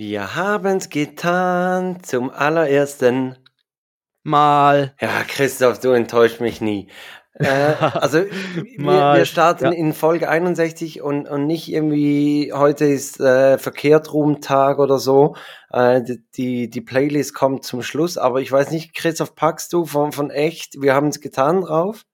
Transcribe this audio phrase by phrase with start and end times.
[0.00, 3.36] Wir haben's getan zum allerersten
[4.22, 4.94] Mal.
[5.00, 6.86] Ja, Christoph, du enttäuscht mich nie.
[7.34, 7.46] Äh,
[7.94, 9.70] also wir, wir starten ja.
[9.72, 15.34] in Folge 61 und, und nicht irgendwie, heute ist äh, Verkehrtrumtag oder so.
[15.72, 16.02] Äh,
[16.36, 20.30] die, die Playlist kommt zum Schluss, aber ich weiß nicht, Christoph, packst du von, von
[20.30, 22.04] echt, wir haben es getan drauf?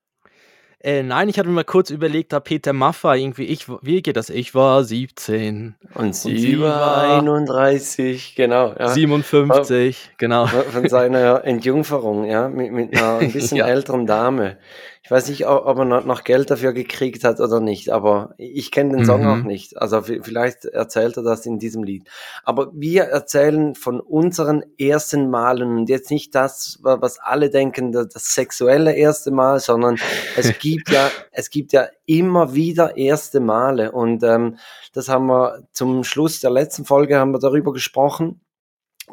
[0.85, 4.19] Äh, nein, ich hatte mir mal kurz überlegt, da Peter Maffay irgendwie, ich, wie geht
[4.19, 4.29] das?
[4.29, 5.77] Ich war 17.
[5.95, 8.75] Und sie, und sie war 31, genau.
[8.79, 8.89] Ja.
[8.89, 10.47] 57, genau.
[10.47, 13.66] Von seiner Entjungferung, ja, mit, mit einer ein bisschen ja.
[13.66, 14.59] älteren Dame.
[15.04, 18.96] Ich weiß nicht, ob er noch Geld dafür gekriegt hat oder nicht, aber ich kenne
[18.96, 19.28] den Song mhm.
[19.28, 19.77] auch nicht.
[19.77, 22.08] Also vielleicht erzählt er das in diesem Lied.
[22.42, 28.08] Aber wir erzählen von unseren ersten Malen und jetzt nicht das, was alle denken, das,
[28.14, 29.98] sexuelle erste Mal, sondern
[30.38, 34.56] es gibt ja, es gibt ja immer wieder erste Male und ähm,
[34.94, 38.41] das haben wir zum Schluss der letzten Folge haben wir darüber gesprochen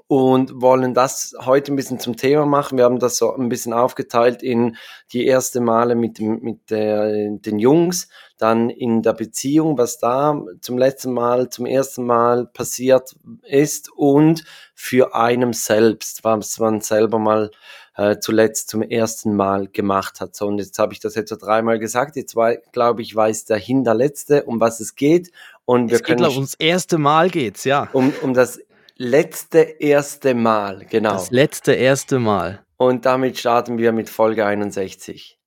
[0.08, 2.78] und wollen das heute ein bisschen zum Thema machen.
[2.78, 4.78] Wir haben das so ein bisschen aufgeteilt in
[5.12, 10.78] die erste Male mit, mit der, den Jungs, dann in der Beziehung, was da zum
[10.78, 17.52] letzten Mal, zum ersten Mal passiert ist und für einem selbst, was man selber mal
[17.96, 20.36] äh, zuletzt zum ersten Mal gemacht hat.
[20.36, 22.16] So, und jetzt habe ich das jetzt so dreimal gesagt.
[22.16, 22.36] Jetzt
[22.72, 25.32] glaube ich, weiß der Hinterletzte, um was es geht.
[25.66, 27.90] Und wir es geht, können ums erste Mal geht's, ja.
[27.94, 28.60] Um, um das
[29.02, 31.14] letzte erste Mal, genau.
[31.14, 32.64] Das letzte erste Mal.
[32.78, 35.40] Und damit starten wir mit Folge 61.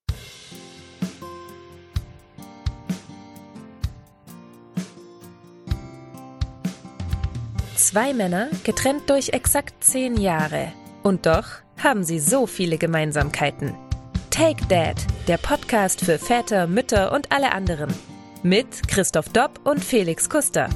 [7.76, 10.72] Zwei Männer, getrennt durch exakt zehn Jahre.
[11.04, 11.46] Und doch
[11.80, 13.74] haben sie so viele Gemeinsamkeiten.
[14.30, 14.96] Take Dad,
[15.28, 17.94] der Podcast für Väter, Mütter und alle anderen.
[18.42, 20.68] Mit Christoph Dopp und Felix Kuster.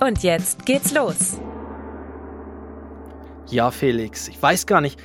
[0.00, 1.38] Und jetzt geht's los.
[3.50, 5.00] Ja, Felix, ich weiß gar nicht.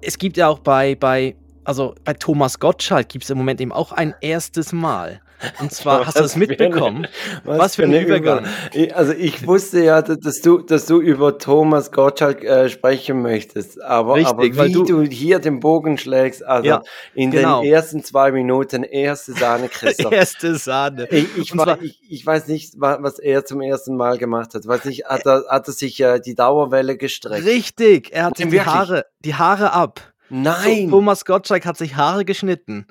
[0.00, 3.72] Es gibt ja auch bei, bei, also bei Thomas Gottschalk gibt es im Moment eben
[3.72, 5.20] auch ein erstes Mal.
[5.60, 7.06] Und zwar, hast du das mitbekommen?
[7.44, 8.46] was, was, für ein Übergang.
[8.94, 13.82] Also ich wusste ja, dass du, dass du über Thomas Gottschalk äh, sprechen möchtest.
[13.82, 16.82] Aber, Richtig, aber wie du, du, hier den Bogen schlägst, also ja,
[17.14, 17.62] in genau.
[17.62, 20.12] den ersten zwei Minuten erste Sahne, Christoph.
[20.12, 21.06] erste Sahne.
[21.10, 24.66] Ich, ich, zwar, ich, ich, weiß nicht, was er zum ersten Mal gemacht hat.
[24.66, 27.46] Weiß nicht, hat er, hat er sich äh, die Dauerwelle gestreckt?
[27.46, 30.00] Richtig, er hat die Haare, die Haare ab.
[30.28, 30.86] Nein.
[30.86, 32.86] So, Thomas Gottschalk hat sich Haare geschnitten.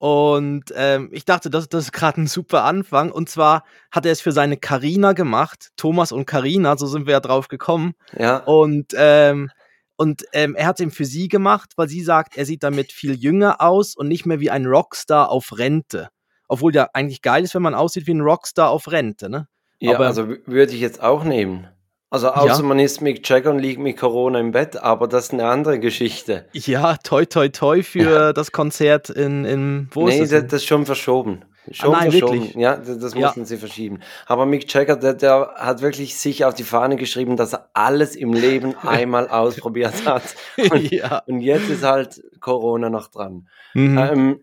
[0.00, 3.12] Und ähm, ich dachte, das, das ist gerade ein super Anfang.
[3.12, 7.12] Und zwar hat er es für seine Karina gemacht, Thomas und Karina, so sind wir
[7.12, 7.92] ja drauf gekommen.
[8.18, 8.38] Ja.
[8.38, 9.50] Und, ähm,
[9.96, 12.92] und ähm, er hat es eben für sie gemacht, weil sie sagt, er sieht damit
[12.92, 16.08] viel jünger aus und nicht mehr wie ein Rockstar auf Rente.
[16.48, 19.48] Obwohl ja eigentlich geil ist, wenn man aussieht wie ein Rockstar auf Rente, ne?
[19.80, 21.68] Ja, Aber, also würde ich jetzt auch nehmen.
[22.10, 22.68] Also außer ja.
[22.68, 25.78] man ist Mick Jagger und liegt mit Corona im Bett, aber das ist eine andere
[25.78, 26.46] Geschichte.
[26.52, 28.32] Ja, toi toi toi für ja.
[28.32, 30.42] das Konzert in, in wo nee, ist das?
[30.42, 31.44] das ist schon verschoben.
[31.44, 32.40] Ah, schon ah, nein, verschoben.
[32.40, 32.54] Wirklich?
[32.56, 33.46] Ja, das, das mussten ja.
[33.46, 34.00] sie verschieben.
[34.26, 38.16] Aber Mick Jagger, der, der, hat wirklich sich auf die Fahne geschrieben, dass er alles
[38.16, 40.22] im Leben einmal ausprobiert hat.
[40.70, 41.22] Und, ja.
[41.26, 43.48] und, jetzt ist halt Corona noch dran.
[43.74, 43.98] Mhm.
[43.98, 44.40] Ähm,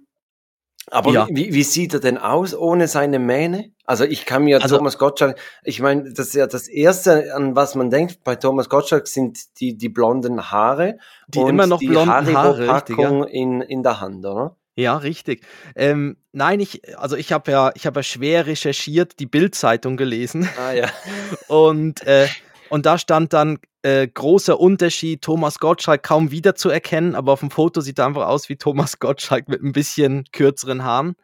[0.89, 3.71] aber wie, wie sieht er denn aus ohne seine Mähne?
[3.87, 7.55] Also ich kann mir also, Thomas Gottschalk, ich meine, das ist ja das Erste, an
[7.55, 10.97] was man denkt bei Thomas Gottschalk, sind die, die blonden Haare.
[11.29, 13.23] Die und immer noch die blonden Haare, richtig, ja.
[13.23, 14.57] in, in der Hand, oder?
[14.75, 15.41] Ja, richtig.
[15.75, 20.47] Ähm, nein, ich, also ich habe ja, ich habe ja schwer recherchiert, die Bild-Zeitung gelesen.
[20.59, 20.89] Ah ja.
[21.47, 22.27] und äh,
[22.69, 27.79] und da stand dann äh, großer Unterschied, Thomas Gottschalk kaum wiederzuerkennen, aber auf dem Foto
[27.79, 31.15] sieht er einfach aus wie Thomas Gottschalk mit ein bisschen kürzeren Haaren.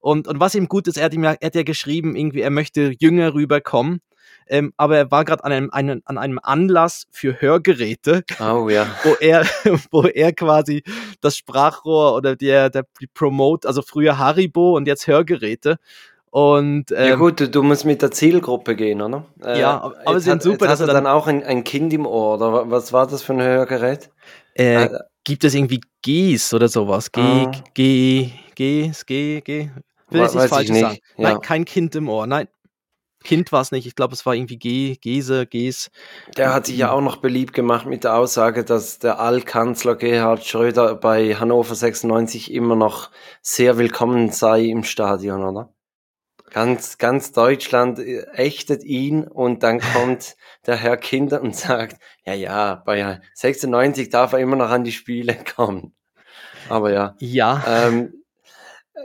[0.00, 2.40] Und, und was ihm gut ist, er hat, ihm ja, er hat ja geschrieben, irgendwie,
[2.40, 4.00] er möchte jünger rüberkommen.
[4.50, 8.86] Ähm, aber er war gerade an einem, einem, an einem Anlass für Hörgeräte, oh, ja.
[9.04, 9.44] wo, er,
[9.90, 10.82] wo er quasi
[11.20, 15.78] das Sprachrohr oder der, der Promote, also früher Haribo und jetzt Hörgeräte.
[16.30, 19.24] Und, ähm, ja gut, du, du, musst mit der Zielgruppe gehen, oder?
[19.42, 20.66] Äh, ja, aber sie sind super.
[20.66, 23.22] Jetzt dass er dann, dann auch ein, ein, Kind im Ohr, oder was war das
[23.22, 24.10] für ein Hörgerät?
[24.54, 27.12] Äh, äh, gibt es irgendwie Gs oder sowas?
[27.12, 27.52] G, ah.
[27.72, 29.70] G, G, G, G.
[30.10, 30.98] Will ich nicht falsch sagen.
[31.16, 31.30] Ja.
[31.30, 32.26] Nein, kein Kind im Ohr.
[32.26, 32.48] Nein,
[33.22, 33.86] Kind war es nicht.
[33.86, 35.92] Ich glaube, es war irgendwie G, Gese, Gs.
[36.36, 40.44] Der hat sich ja auch noch beliebt gemacht mit der Aussage, dass der Altkanzler Gerhard
[40.44, 43.12] Schröder bei Hannover 96 immer noch
[43.42, 45.72] sehr willkommen sei im Stadion, oder?
[46.50, 50.34] Ganz, ganz Deutschland äh, ächtet ihn und dann kommt
[50.66, 54.90] der Herr Kinder und sagt, ja, ja, bei 96 darf er immer noch an die
[54.90, 55.94] Spiele kommen.
[56.68, 57.14] Aber ja.
[57.20, 57.62] Ja.
[57.68, 58.17] Ähm,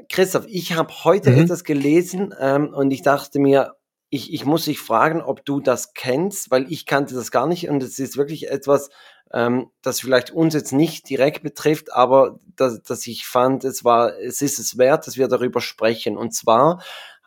[0.09, 1.43] Christoph, ich habe heute mhm.
[1.43, 3.75] etwas gelesen ähm, und ich dachte mir,
[4.09, 7.67] ich, ich muss dich fragen, ob du das kennst, weil ich kannte das gar nicht
[7.69, 8.89] und es ist wirklich etwas,
[9.33, 14.17] ähm, das vielleicht uns jetzt nicht direkt betrifft, aber dass, dass ich fand, es war,
[14.19, 16.15] es ist es wert, dass wir darüber sprechen.
[16.15, 16.83] Und zwar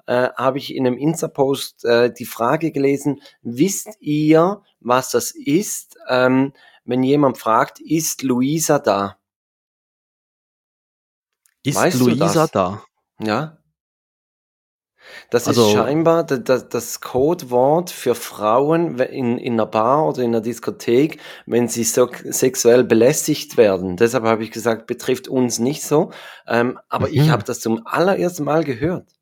[0.07, 5.97] äh, habe ich in einem Insta-Post äh, die Frage gelesen, wisst ihr, was das ist,
[6.09, 6.53] ähm,
[6.85, 9.17] wenn jemand fragt, ist Luisa da?
[11.67, 12.83] Ist weißt Luisa da?
[13.21, 13.59] Ja.
[15.31, 20.31] Das also, ist scheinbar das, das Codewort für Frauen in, in einer Bar oder in
[20.31, 23.97] einer Diskothek, wenn sie so sexuell belästigt werden.
[23.97, 26.11] Deshalb habe ich gesagt, betrifft uns nicht so.
[26.47, 27.15] Ähm, aber mhm.
[27.15, 29.17] ich habe das zum allerersten Mal gehört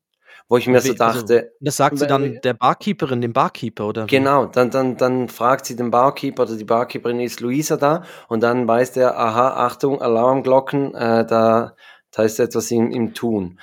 [0.47, 1.35] wo ich mir so also, dachte.
[1.35, 4.05] Also, das sagt sie dann der Barkeeperin, dem Barkeeper, oder?
[4.05, 8.03] Genau, dann, dann, dann fragt sie den Barkeeper oder die Barkeeperin, ist Luisa da?
[8.27, 11.75] Und dann weiß der, aha, Achtung, Alarmglocken, äh, da,
[12.15, 13.59] da ist etwas im, im Tun.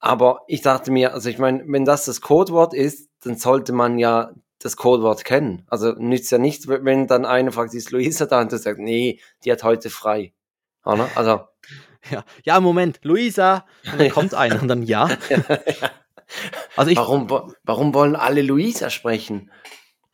[0.00, 3.98] Aber ich dachte mir, also ich meine, wenn das das Codewort ist, dann sollte man
[3.98, 5.64] ja das Codewort kennen.
[5.68, 8.40] Also nützt ja nichts, wenn dann einer fragt, ist Luisa da?
[8.40, 10.32] Und du sagst, nee, die hat heute frei.
[10.84, 11.08] Oder?
[11.14, 11.40] Also.
[12.10, 13.64] Ja, ja, Moment, Luisa.
[13.92, 15.08] Und dann kommt einer und dann ja.
[16.74, 17.30] also ich, warum,
[17.62, 19.52] warum wollen alle Luisa sprechen?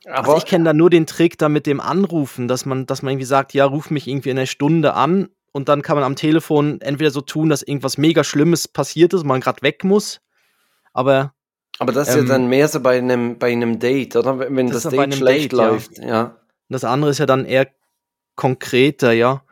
[0.04, 3.00] Aber also ich kenne da nur den Trick da mit dem Anrufen, dass man, dass
[3.00, 6.04] man irgendwie sagt, ja, ruf mich irgendwie in einer Stunde an und dann kann man
[6.04, 10.20] am Telefon entweder so tun, dass irgendwas mega Schlimmes passiert ist, man gerade weg muss,
[10.92, 11.34] aber
[11.78, 14.68] aber das ist ähm, ja dann mehr so bei einem bei einem Date, oder wenn
[14.68, 16.06] das, das Date schlecht Date, läuft, ja.
[16.06, 16.36] ja.
[16.68, 17.68] Das andere ist ja dann eher
[18.34, 19.42] konkreter, ja.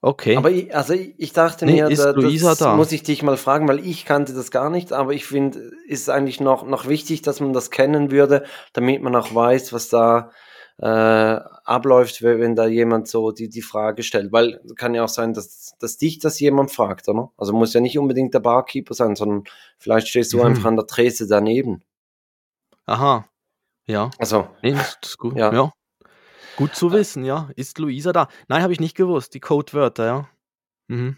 [0.00, 0.36] Okay.
[0.36, 2.76] Aber ich, also ich dachte nee, mir, da, das da?
[2.76, 6.08] muss ich dich mal fragen, weil ich kannte das gar nicht, aber ich finde, ist
[6.08, 10.30] eigentlich noch, noch wichtig, dass man das kennen würde, damit man auch weiß, was da
[10.78, 10.86] äh,
[11.64, 14.32] abläuft, wenn da jemand so die, die Frage stellt.
[14.32, 17.32] Weil kann ja auch sein, dass, dass dich das jemand fragt, oder?
[17.36, 19.44] Also muss ja nicht unbedingt der Barkeeper sein, sondern
[19.78, 20.44] vielleicht stehst du mhm.
[20.44, 21.82] einfach an der Trese daneben.
[22.86, 23.28] Aha.
[23.86, 24.10] Ja.
[24.18, 24.48] Also.
[24.62, 25.36] Nee, das ist gut.
[25.36, 25.52] Ja.
[25.52, 25.72] ja.
[26.56, 27.50] Gut zu wissen, ja.
[27.56, 28.28] Ist Luisa da?
[28.48, 29.34] Nein, habe ich nicht gewusst.
[29.34, 30.28] Die Codewörter, ja.
[30.88, 31.16] Mhm.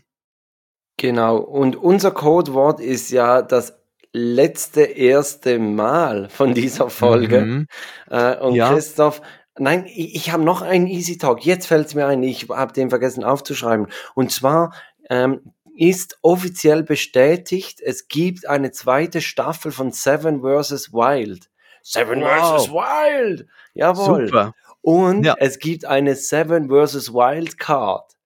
[0.96, 1.38] Genau.
[1.38, 3.80] Und unser Codewort ist ja das
[4.12, 7.40] letzte erste Mal von dieser Folge.
[7.40, 7.66] Mhm.
[8.10, 8.72] Äh, und ja.
[8.72, 9.22] Christoph,
[9.58, 11.44] Nein, ich, ich habe noch einen Easy Talk.
[11.44, 13.88] Jetzt fällt es mir ein, ich habe den vergessen aufzuschreiben.
[14.14, 14.74] Und zwar
[15.08, 20.92] ähm, ist offiziell bestätigt, es gibt eine zweite Staffel von Seven vs.
[20.92, 21.50] Wild.
[21.82, 22.62] Seven wow.
[22.62, 22.70] vs.
[22.70, 23.46] Wild!
[23.74, 24.26] Jawohl.
[24.26, 24.54] Super.
[24.82, 25.34] Und ja.
[25.38, 27.12] es gibt eine Seven vs.
[27.12, 28.16] Wild Card.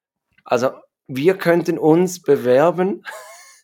[0.44, 0.70] Also
[1.06, 3.04] wir könnten uns bewerben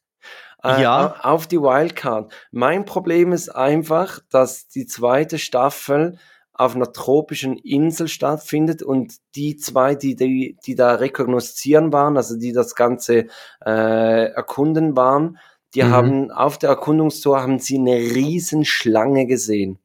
[0.64, 1.16] äh, ja.
[1.22, 2.32] auf die Wildcard.
[2.50, 6.18] Mein Problem ist einfach, dass die zweite Staffel
[6.60, 12.38] auf einer tropischen Insel stattfindet und die zwei, die, die, die da rekognoszieren waren, also
[12.38, 13.28] die das Ganze
[13.64, 15.38] äh, erkunden waren,
[15.74, 15.90] die mhm.
[15.90, 19.78] haben auf der Erkundungstour haben sie eine riesen Schlange gesehen.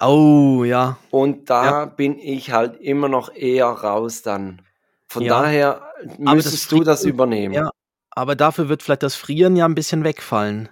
[0.00, 0.98] Oh, ja.
[1.10, 1.84] Und da ja.
[1.86, 4.62] bin ich halt immer noch eher raus dann.
[5.08, 5.40] Von ja.
[5.42, 5.82] daher
[6.18, 7.54] müsstest du das übernehmen.
[7.54, 7.70] Ja,
[8.10, 10.68] aber dafür wird vielleicht das Frieren ja ein bisschen wegfallen.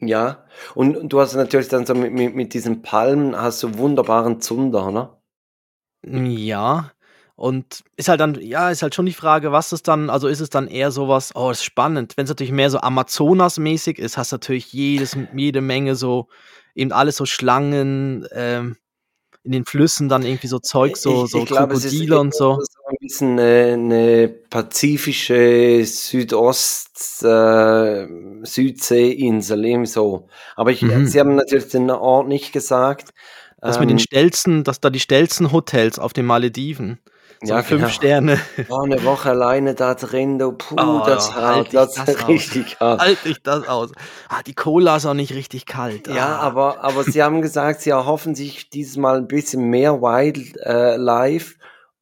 [0.00, 4.40] Ja, und du hast natürlich dann so mit, mit, mit diesen Palmen hast du wunderbaren
[4.40, 5.22] Zunder, oder?
[6.04, 6.92] Ja,
[7.34, 10.40] und ist halt dann, ja, ist halt schon die Frage, was ist dann, also ist
[10.40, 12.16] es dann eher sowas, oh, ist spannend.
[12.16, 16.28] Wenn es natürlich mehr so Amazonas-mäßig ist, hast du natürlich jedes, jede Menge so,
[16.74, 18.76] eben alles so Schlangen, ähm,
[19.44, 22.58] in den Flüssen dann irgendwie so Zeug, so, so ich, ich Krokodile und so.
[22.88, 28.06] Ein bisschen eine, eine pazifische Südost, äh,
[28.42, 30.28] Südseeinsel, eben so.
[30.56, 31.06] Aber ich, mhm.
[31.06, 33.10] sie haben natürlich den Ort nicht gesagt.
[33.60, 36.98] Das ähm, mit den ähm, stellsten, dass da die stellsten Hotels auf den Malediven.
[37.42, 37.92] So ja, fünf genau.
[37.92, 38.40] Sterne.
[38.68, 43.00] Oh, eine Woche alleine da drin, du, puh, oh, das halt das, das richtig hart.
[43.00, 43.92] Halt ich das aus.
[44.28, 46.08] Ah, die Cola ist auch nicht richtig kalt.
[46.08, 46.14] Ah.
[46.14, 51.54] Ja, aber, aber sie haben gesagt, sie erhoffen sich dieses Mal ein bisschen mehr Wildlife.
[51.54, 51.58] Äh,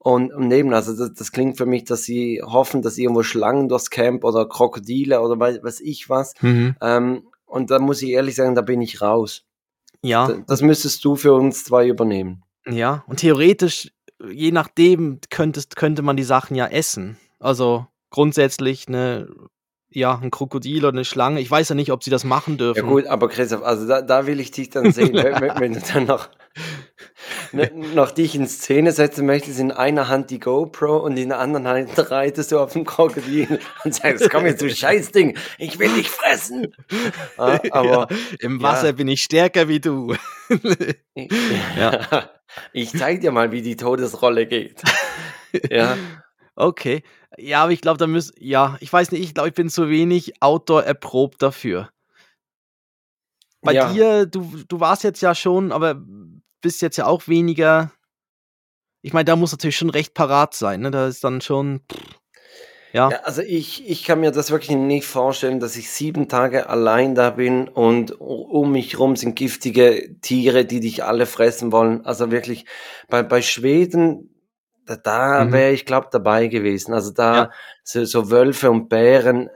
[0.07, 3.69] und, und eben, also das, das, klingt für mich, dass sie hoffen, dass irgendwo Schlangen
[3.69, 6.35] durchs Camp oder Krokodile oder weiß, weiß ich was.
[6.43, 6.77] Mhm.
[6.81, 9.43] Ähm, und da muss ich ehrlich sagen, da bin ich raus.
[10.03, 10.29] Ja.
[10.29, 12.45] Das, das müsstest du für uns zwei übernehmen.
[12.69, 13.91] Ja, und theoretisch
[14.31, 17.17] je nachdem könntest, könnte man die Sachen ja essen.
[17.41, 19.29] Also grundsätzlich eine,
[19.91, 21.41] ja, ein Krokodil oder eine Schlange.
[21.41, 22.85] Ich weiß ja nicht, ob sie das machen dürfen.
[22.85, 25.81] Ja gut, aber Christoph, also da, da will ich dich dann sehen, wenn, wenn, du
[25.81, 26.29] dann noch,
[27.53, 31.39] ne, noch dich in Szene setzen möchtest, in einer Hand die GoPro und in der
[31.39, 35.93] anderen Hand reitest du auf dem Krokodil und sagst, komm jetzt du Scheißding, ich will
[35.95, 36.75] dich fressen.
[37.39, 38.93] Ja, aber ja, im Wasser ja.
[38.93, 40.15] bin ich stärker wie du.
[41.77, 42.31] ja.
[42.73, 44.83] Ich zeig dir mal, wie die Todesrolle geht.
[45.71, 45.97] ja.
[46.59, 47.03] Okay.
[47.37, 49.91] Ja, aber ich glaube, da müssen, ja, ich weiß nicht, ich glaube, ich bin zu
[49.91, 51.91] wenig Outdoor erprobt dafür.
[53.61, 53.93] bei ja.
[53.93, 56.03] dir, du, du warst jetzt ja schon, aber
[56.61, 57.93] bist jetzt ja auch weniger.
[59.03, 60.91] Ich meine, da muss natürlich schon recht parat sein, ne?
[60.91, 61.81] Da ist dann schon.
[62.93, 63.11] Ja.
[63.11, 63.21] ja.
[63.25, 67.31] Also ich, ich kann mir das wirklich nicht vorstellen, dass ich sieben Tage allein da
[67.31, 72.07] bin und um mich rum sind giftige Tiere, die dich alle fressen wollen.
[72.07, 72.65] Also wirklich,
[73.09, 74.31] bei, bei Schweden,
[74.87, 75.53] da, da mhm.
[75.53, 76.95] wäre ich glaube dabei gewesen.
[76.95, 77.51] Also da ja.
[77.85, 79.51] so, so Wölfe und Bären,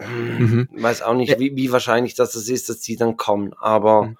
[0.00, 0.68] mhm.
[0.72, 3.52] weiß auch nicht, wie, wie wahrscheinlich das ist, dass die dann kommen.
[3.60, 4.16] Aber mhm.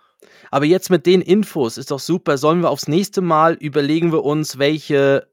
[0.51, 2.39] Aber jetzt mit den Infos ist doch super.
[2.39, 5.29] Sollen wir aufs nächste Mal überlegen wir uns, welche,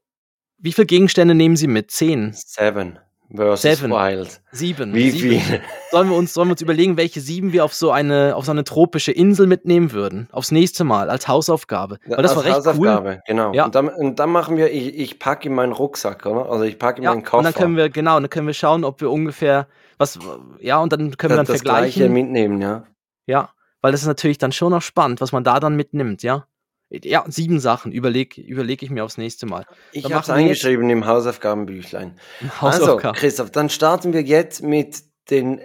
[0.58, 1.90] wie viele Gegenstände nehmen Sie mit?
[1.90, 2.32] Zehn?
[2.34, 2.98] Seven
[3.34, 3.90] versus Seven.
[3.90, 4.40] Wild.
[4.52, 4.94] Sieben.
[4.94, 5.40] Wie sieben.
[5.40, 5.60] viel?
[5.90, 8.52] Sollen wir, uns, sollen wir uns überlegen, welche sieben wir auf so eine, auf so
[8.52, 10.28] eine tropische Insel mitnehmen würden?
[10.32, 11.98] Aufs nächste Mal, als Hausaufgabe.
[12.06, 13.22] Weil das war recht Hausaufgabe, cool.
[13.26, 13.52] genau.
[13.52, 13.66] Ja.
[13.66, 16.50] Und, dann, und dann machen wir, ich, ich packe in meinen Rucksack, oder?
[16.50, 17.38] Also ich packe in ja, meinen Koffer.
[17.38, 19.66] Und dann können wir, genau, dann können wir schauen, ob wir ungefähr,
[19.98, 20.18] was,
[20.60, 21.84] ja, und dann können wir dann das vergleichen.
[21.84, 22.84] Das Gleiche mitnehmen, ja.
[23.26, 23.50] Ja,
[23.84, 26.46] weil das ist natürlich dann schon noch spannend, was man da dann mitnimmt, ja.
[26.88, 29.66] Ja, sieben Sachen überlege überleg ich mir aufs nächste Mal.
[29.92, 32.18] Ich habe es eingeschrieben im Hausaufgabenbüchlein.
[32.62, 33.02] Hausaufgaben.
[33.02, 35.60] Also, Christoph, dann starten wir jetzt mit den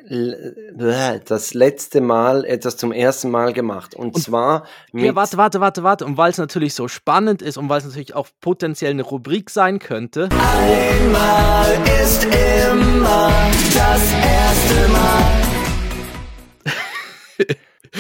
[1.26, 5.62] das letzte Mal etwas zum ersten Mal gemacht und, und zwar mit ja, warte warte
[5.62, 8.92] warte warte und weil es natürlich so spannend ist und weil es natürlich auch potenziell
[8.92, 11.68] eine Rubrik sein könnte einmal
[12.04, 13.32] ist immer
[13.74, 15.49] das erste Mal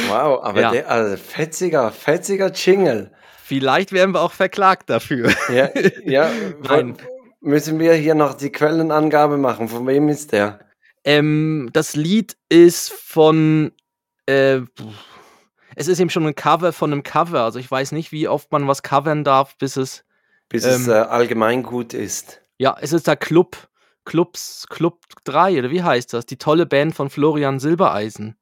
[0.07, 0.71] wow aber ja.
[0.71, 3.11] der also fetziger fetziger Jingle
[3.49, 5.33] Vielleicht werden wir auch verklagt dafür.
[5.51, 5.69] Ja,
[6.05, 6.31] ja
[6.61, 6.97] Nein.
[7.41, 9.69] müssen wir hier noch die Quellenangabe machen.
[9.69, 10.59] Von wem ist der?
[11.03, 13.71] Ähm, das Lied ist von.
[14.27, 14.59] Äh,
[15.75, 17.41] es ist eben schon ein Cover von einem Cover.
[17.41, 20.05] Also ich weiß nicht, wie oft man was covern darf, bis es.
[20.47, 22.43] Bis ähm, es äh, allgemein gut ist.
[22.59, 23.67] Ja, es ist der Club.
[24.05, 26.27] Clubs, Club 3, oder wie heißt das?
[26.27, 28.38] Die tolle Band von Florian Silbereisen.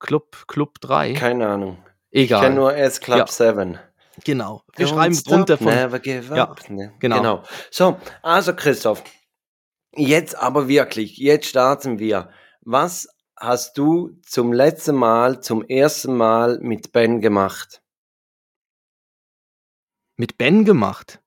[0.00, 1.14] Club, Club 3.
[1.14, 1.78] Keine Ahnung.
[2.10, 2.38] Egal.
[2.38, 3.26] Ich kenne nur S Club ja.
[3.26, 3.78] 7.
[4.24, 4.62] Genau.
[4.76, 5.66] Wir Don't schreiben drunter von.
[5.66, 6.60] Never give up.
[6.68, 6.92] Ja, ne?
[6.98, 7.16] genau.
[7.16, 7.42] genau.
[7.70, 9.02] So, also Christoph,
[9.94, 12.30] jetzt aber wirklich, jetzt starten wir.
[12.62, 17.82] Was hast du zum letzten Mal, zum ersten Mal mit Ben gemacht?
[20.16, 21.20] Mit Ben gemacht?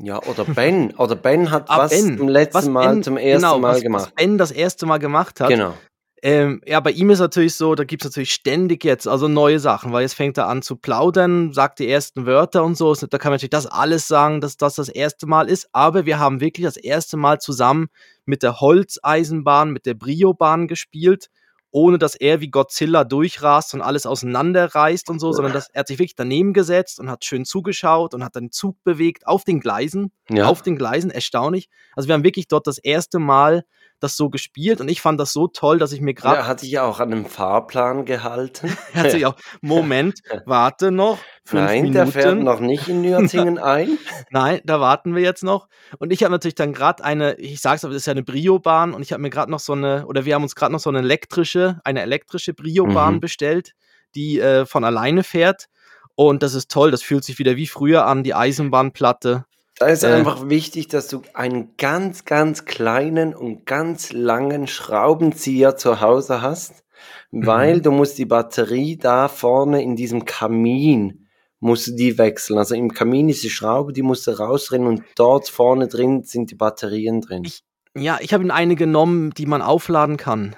[0.00, 0.94] Ja, oder Ben.
[0.96, 2.18] Oder Ben hat ah, was ben.
[2.18, 4.06] zum letzten was Mal, ben, zum ersten genau, Mal was, gemacht.
[4.06, 5.48] Was Ben das erste Mal gemacht hat.
[5.48, 5.74] Genau.
[6.22, 9.60] Ähm, ja, bei ihm ist natürlich so, da gibt es natürlich ständig jetzt also neue
[9.60, 12.92] Sachen, weil jetzt fängt er an zu plaudern, sagt die ersten Wörter und so.
[12.94, 15.68] Da kann man natürlich das alles sagen, dass das das erste Mal ist.
[15.72, 17.88] Aber wir haben wirklich das erste Mal zusammen
[18.24, 21.28] mit der Holzeisenbahn, mit der Brio-Bahn gespielt,
[21.70, 25.88] ohne dass er wie Godzilla durchrast und alles auseinanderreißt und so, sondern dass er hat
[25.88, 29.60] sich wirklich daneben gesetzt und hat schön zugeschaut und hat den Zug bewegt auf den
[29.60, 30.10] Gleisen.
[30.30, 30.46] Ja.
[30.46, 31.68] Auf den Gleisen, erstaunlich.
[31.94, 33.64] Also wir haben wirklich dort das erste Mal
[34.00, 36.38] das so gespielt und ich fand das so toll, dass ich mir gerade.
[36.38, 38.76] Er hat sich ja auch an einem Fahrplan gehalten.
[38.92, 41.18] er hat sich auch, Moment, warte noch.
[41.50, 41.92] Nein, Minuten.
[41.94, 43.98] der fährt noch nicht in Nürtingen ein.
[44.30, 45.68] Nein, da warten wir jetzt noch.
[45.98, 48.92] Und ich habe natürlich dann gerade eine, ich sag's aber, das ist ja eine Brio-Bahn
[48.92, 50.90] und ich habe mir gerade noch so eine, oder wir haben uns gerade noch so
[50.90, 53.20] eine elektrische, eine elektrische Brio-Bahn mhm.
[53.20, 53.72] bestellt,
[54.14, 55.68] die äh, von alleine fährt.
[56.14, 59.44] Und das ist toll, das fühlt sich wieder wie früher an, die Eisenbahnplatte.
[59.78, 65.76] Da ist äh, einfach wichtig, dass du einen ganz, ganz kleinen und ganz langen Schraubenzieher
[65.76, 66.84] zu Hause hast,
[67.30, 67.82] weil mhm.
[67.82, 71.26] du musst die Batterie da vorne in diesem Kamin
[71.60, 72.58] musst du die wechseln.
[72.58, 76.50] Also im Kamin ist die Schraube, die musst du rausdrehen und dort vorne drin sind
[76.50, 77.44] die Batterien drin.
[77.44, 77.64] Ich,
[77.96, 80.54] ja, ich habe ihn eine genommen, die man aufladen kann.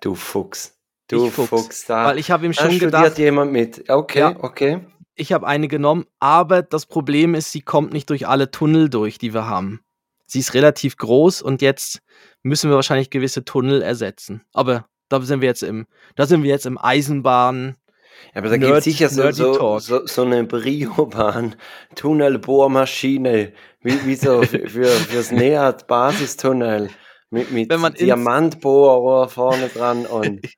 [0.00, 0.76] Du Fuchs.
[1.08, 1.48] Du ich Fuchs.
[1.48, 2.06] Fuchs da.
[2.06, 3.18] Weil ich habe ihm schon da gedacht.
[3.18, 3.88] jemand mit.
[3.90, 4.36] Okay, ja.
[4.40, 4.80] okay
[5.18, 9.18] ich habe eine genommen, aber das Problem ist, sie kommt nicht durch alle Tunnel durch,
[9.18, 9.80] die wir haben.
[10.26, 12.00] Sie ist relativ groß und jetzt
[12.42, 14.42] müssen wir wahrscheinlich gewisse Tunnel ersetzen.
[14.52, 17.76] Aber da sind wir jetzt im, da sind wir jetzt im Eisenbahn.
[18.34, 21.54] Ja, aber da gibt es sicher so, so, so, so, eine Brio-Bahn,
[21.94, 26.90] Tunnelbohrmaschine, wie, wie so für, für, fürs NEAT-Basistunnel
[27.30, 30.40] mit, mit Diamantbohrer vorne dran und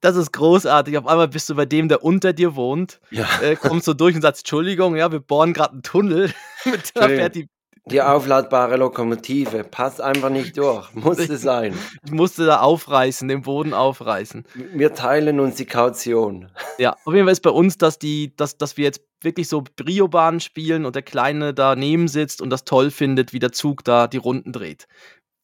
[0.00, 0.96] Das ist großartig.
[0.98, 3.26] Auf einmal bist du bei dem, der unter dir wohnt, ja.
[3.42, 6.32] äh, kommst so durch und sagst, Entschuldigung, ja, wir bohren gerade einen Tunnel.
[6.64, 7.48] Mit der fährt die
[7.86, 10.94] die aufladbare Lokomotive passt einfach nicht durch.
[10.94, 11.74] Musste sein.
[12.04, 14.44] Ich musste da aufreißen, den Boden aufreißen.
[14.74, 16.50] Wir teilen uns die Kaution.
[16.78, 19.64] Ja, auf jeden Fall ist bei uns, dass, die, dass, dass wir jetzt wirklich so
[19.76, 24.06] Brio-Bahn spielen und der Kleine daneben sitzt und das toll findet, wie der Zug da
[24.06, 24.86] die Runden dreht.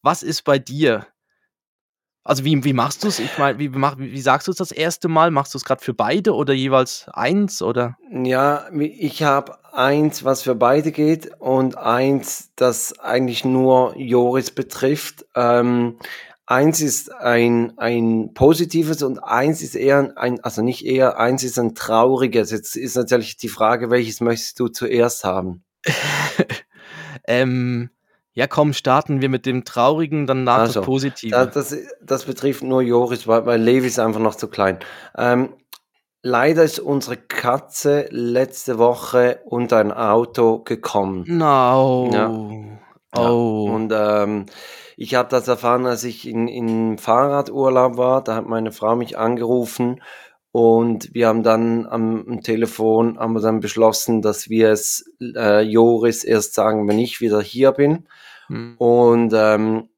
[0.02, 1.06] Was ist bei dir?
[2.26, 3.20] Also wie, wie machst du es?
[3.20, 5.30] Ich meine, wie, wie, wie sagst du es das erste Mal?
[5.30, 7.96] Machst du es gerade für beide oder jeweils eins oder?
[8.10, 15.24] Ja, ich habe eins, was für beide geht und eins, das eigentlich nur Joris betrifft.
[15.36, 15.98] Ähm,
[16.46, 21.60] eins ist ein, ein positives und eins ist eher ein, also nicht eher, eins ist
[21.60, 22.50] ein trauriges.
[22.50, 25.62] Jetzt ist natürlich die Frage, welches möchtest du zuerst haben?
[27.28, 27.90] ähm,
[28.36, 31.30] ja, komm, starten wir mit dem Traurigen, dann nach also, das Positive.
[31.30, 34.78] Das, das, das, betrifft nur Joris, weil, weil Levi ist einfach noch zu klein.
[35.16, 35.54] Ähm,
[36.20, 41.24] leider ist unsere Katze letzte Woche unter ein Auto gekommen.
[41.26, 42.10] No.
[42.12, 42.28] Ja.
[42.28, 43.66] Oh.
[43.68, 43.74] Ja.
[43.74, 44.46] Und ähm,
[44.98, 48.22] ich habe das erfahren, als ich in, in Fahrradurlaub war.
[48.22, 50.02] Da hat meine Frau mich angerufen
[50.52, 55.62] und wir haben dann am, am Telefon haben wir dann beschlossen, dass wir es äh,
[55.62, 58.06] Joris erst sagen, wenn ich wieder hier bin.
[58.48, 58.76] Hm.
[58.78, 59.88] Und ähm,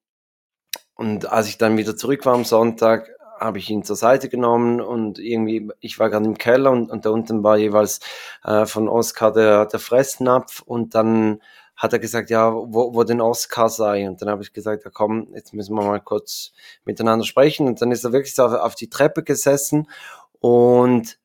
[0.95, 4.81] und als ich dann wieder zurück war am Sonntag, habe ich ihn zur Seite genommen
[4.81, 8.00] und irgendwie, ich war gerade im Keller und, und da unten war jeweils
[8.43, 11.40] äh, von Oscar der, der Fressnapf und dann
[11.76, 14.09] hat er gesagt, ja, wo, wo denn Oscar sei.
[14.09, 16.52] Und dann habe ich gesagt, ja komm, jetzt müssen wir mal kurz
[16.85, 17.69] miteinander sprechen.
[17.69, 19.88] Und dann ist er wirklich so auf, auf die Treppe gesessen
[20.40, 21.19] und,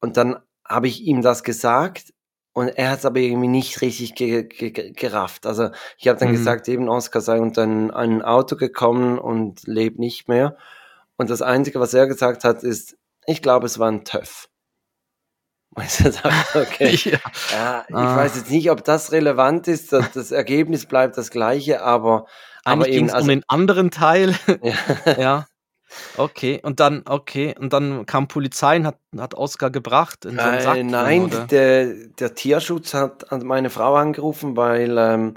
[0.00, 2.12] und dann habe ich ihm das gesagt
[2.52, 5.46] und er hat es aber irgendwie nicht richtig ge ge gerafft.
[5.46, 6.32] Also ich habe dann mhm.
[6.32, 10.56] gesagt, eben Oscar sei unter ein, ein Auto gekommen und lebt nicht mehr.
[11.16, 14.48] Und das Einzige, was er gesagt hat, ist, ich glaube, es war ein TÜV.
[16.54, 16.94] okay.
[17.04, 17.18] ja.
[17.52, 17.84] ja.
[17.88, 18.16] ich ah.
[18.16, 19.92] weiß jetzt nicht, ob das relevant ist.
[19.92, 22.26] Das, das Ergebnis bleibt das gleiche, aber.
[22.64, 24.34] Eigentlich ging es also, um den anderen Teil.
[24.62, 25.18] ja.
[25.18, 25.46] ja.
[26.16, 30.42] Okay, und dann, okay, und dann kam Polizei und hat, hat Oscar gebracht in so
[30.42, 30.84] einen Sack.
[30.84, 35.34] Nein, drin, der, der Tierschutz hat meine Frau angerufen, weil ähm,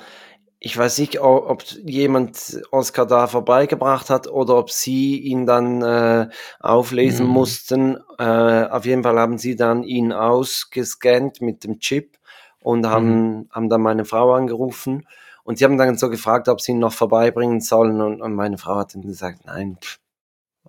[0.63, 6.29] ich weiß nicht, ob jemand Oscar da vorbeigebracht hat oder ob sie ihn dann äh,
[6.59, 7.31] auflesen mhm.
[7.31, 7.97] mussten.
[8.19, 12.15] Äh, auf jeden Fall haben sie dann ihn ausgescannt mit dem Chip
[12.61, 13.49] und haben, mhm.
[13.51, 15.07] haben dann meine Frau angerufen.
[15.43, 17.99] Und sie haben dann so gefragt, ob sie ihn noch vorbeibringen sollen.
[17.99, 19.97] Und, und meine Frau hat dann gesagt, nein, pff,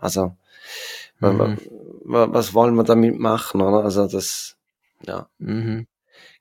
[0.03, 0.37] also
[1.21, 1.59] mhm.
[2.03, 3.63] was wollen wir damit machen?
[3.63, 3.85] Oder?
[3.85, 4.57] Also das,
[5.07, 5.29] ja.
[5.39, 5.87] Mhm.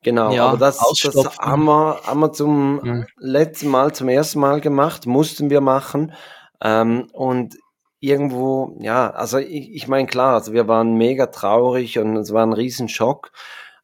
[0.04, 3.06] Genau, ja, aber das, das haben, wir, haben wir zum ja.
[3.18, 6.14] letzten Mal, zum ersten Mal gemacht, mussten wir machen.
[6.60, 7.56] Ähm, und
[8.00, 12.44] irgendwo, ja, also ich, ich meine, klar, also wir waren mega traurig und es war
[12.44, 13.32] ein Riesenschock.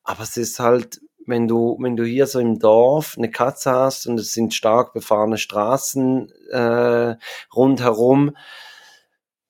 [0.04, 4.08] Aber es ist halt, wenn du, wenn du hier so im Dorf eine Katze hast
[4.08, 7.16] und es sind stark befahrene Straßen äh,
[7.56, 8.36] rundherum,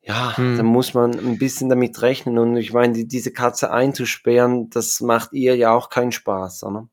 [0.08, 0.56] ja, hm.
[0.58, 2.38] dann muss man ein bisschen damit rechnen.
[2.38, 6.64] Und ich meine, die, diese Katze einzusperren, das macht ihr ja auch keinen Spaß.
[6.64, 6.88] Oder?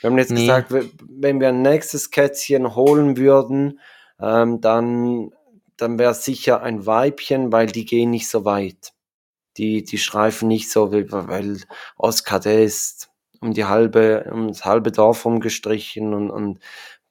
[0.00, 0.42] Wir haben jetzt nee.
[0.42, 3.80] gesagt, wenn wir ein nächstes Kätzchen holen würden,
[4.20, 5.32] ähm, dann,
[5.76, 8.92] dann wäre es sicher ein Weibchen, weil die gehen nicht so weit.
[9.56, 11.60] Die, die schreifen nicht so, weil
[11.96, 16.60] Oscar, der ist um die halbe, um das halbe Dorf rumgestrichen und, und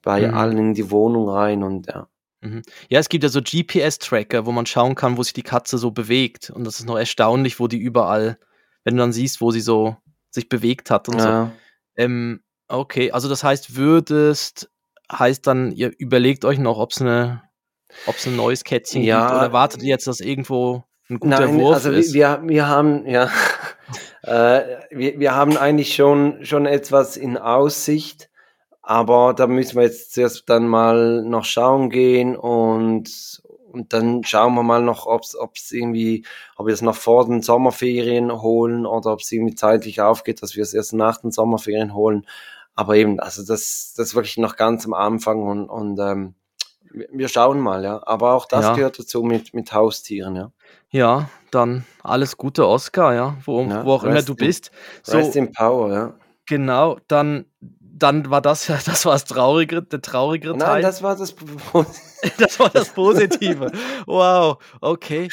[0.02, 0.34] bei mhm.
[0.34, 2.08] allen in die Wohnung rein und ja.
[2.41, 2.62] Mhm.
[2.89, 5.91] Ja, es gibt ja so GPS-Tracker, wo man schauen kann, wo sich die Katze so
[5.91, 6.49] bewegt.
[6.49, 8.38] Und das ist noch erstaunlich, wo die überall,
[8.84, 9.97] wenn du dann siehst, wo sie so
[10.32, 11.45] sich bewegt hat und ja.
[11.45, 11.52] so.
[12.02, 14.69] Ähm, okay, also das heißt, würdest,
[15.12, 17.43] heißt dann, ihr überlegt euch noch, ob es eine,
[18.06, 21.47] ob es ein neues Kätzchen ja, gibt oder wartet ihr jetzt, dass irgendwo ein guter
[21.47, 22.13] nein, Wurf also ist?
[22.13, 23.30] Wir, wir haben, ja,
[24.21, 28.29] äh, wir, wir haben eigentlich schon, schon etwas in Aussicht.
[28.89, 33.39] Aber da müssen wir jetzt zuerst dann mal noch schauen gehen und,
[33.71, 36.25] und dann schauen wir mal noch, ob es irgendwie,
[36.58, 40.56] ob wir es noch vor den Sommerferien holen oder ob es irgendwie zeitlich aufgeht, dass
[40.56, 42.25] wir es erst nach den Sommerferien holen.
[42.73, 46.34] Aber eben, also das, das ist wirklich noch ganz am Anfang und, und ähm,
[46.89, 48.02] wir schauen mal, ja.
[48.08, 48.73] Aber auch das ja.
[48.73, 50.52] gehört dazu mit, mit Haustieren, ja.
[50.89, 54.71] Ja, dann alles Gute, Oscar, ja, wo, ja, wo auch immer du bist.
[55.04, 56.13] So, rest in Power, ja.
[56.47, 57.45] Genau, dann
[58.00, 60.82] dann war das ja, das war das traurige, der traurigere Nein, Teil.
[60.82, 61.36] das war das
[62.38, 63.72] Das war das Positive.
[64.06, 65.30] wow, okay.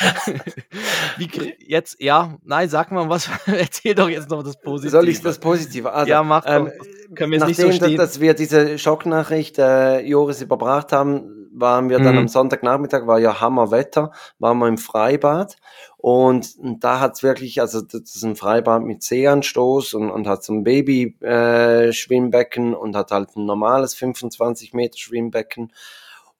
[1.16, 4.90] Wie, jetzt, ja, nein, sag mal was, erzähl doch jetzt noch das Positive.
[4.90, 5.92] Soll ich das Positive?
[5.92, 6.70] Also, ja, mach ähm,
[7.14, 7.96] Können wir es nicht so stehen?
[7.96, 12.20] Dass, dass wir diese Schocknachricht äh, Joris überbracht haben, waren wir dann mhm.
[12.20, 15.56] am Sonntagnachmittag, war ja Hammerwetter, waren wir im Freibad
[16.06, 20.44] und, und da hat's wirklich, also das ist ein Freibad mit Seeanstoß und, und hat
[20.44, 25.72] so ein Baby-Schwimmbecken äh, und hat halt ein normales 25 Meter Schwimmbecken.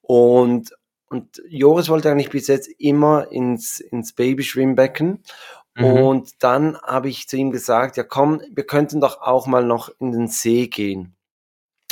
[0.03, 0.71] Und,
[1.09, 5.25] und Joris wollte eigentlich bis jetzt immer ins, ins Babyschwimmbecken.
[5.75, 5.85] Mhm.
[5.85, 9.91] Und dann habe ich zu ihm gesagt, ja komm, wir könnten doch auch mal noch
[9.99, 11.17] in den See gehen.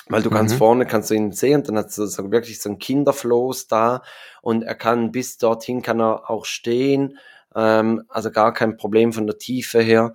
[0.06, 0.58] Weil du ganz mhm.
[0.58, 4.02] vorne kannst du ihn sehen und dann hat so wirklich so ein Kinderfloß da
[4.42, 7.18] und er kann bis dorthin kann er auch stehen,
[7.54, 10.14] ähm, also gar kein Problem von der Tiefe her.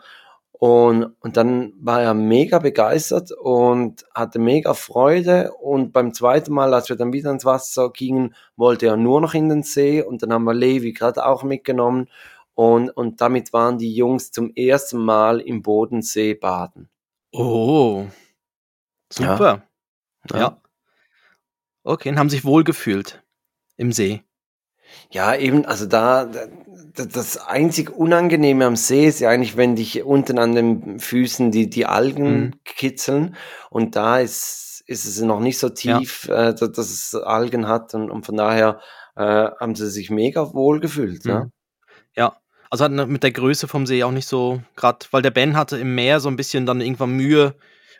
[0.52, 5.54] Und, und dann war er mega begeistert und hatte mega Freude.
[5.54, 9.34] Und beim zweiten Mal, als wir dann wieder ins Wasser gingen, wollte er nur noch
[9.34, 10.02] in den See.
[10.02, 12.10] Und dann haben wir Levi gerade auch mitgenommen.
[12.56, 16.90] Und, und damit waren die Jungs zum ersten Mal im Bodensee baden.
[17.32, 18.08] Oh,
[19.10, 19.64] super.
[20.32, 20.40] Ja.
[20.40, 20.62] ja.
[21.84, 23.24] Okay, und haben sich wohl gefühlt
[23.78, 24.24] im See.
[25.12, 26.30] Ja, eben, also da,
[26.94, 31.70] das einzig Unangenehme am See ist ja eigentlich, wenn dich unten an den Füßen die,
[31.70, 32.54] die Algen mhm.
[32.64, 33.36] kitzeln
[33.70, 36.50] und da ist, ist es noch nicht so tief, ja.
[36.50, 38.80] äh, dass, dass, es Algen hat und, und von daher
[39.16, 41.26] äh, haben sie sich mega wohl gefühlt.
[41.26, 41.32] Mhm.
[41.32, 41.48] Ja?
[42.16, 42.38] ja,
[42.70, 45.78] also hat mit der Größe vom See auch nicht so, gerade weil der Ben hatte
[45.78, 47.56] im Meer so ein bisschen dann irgendwann Mühe,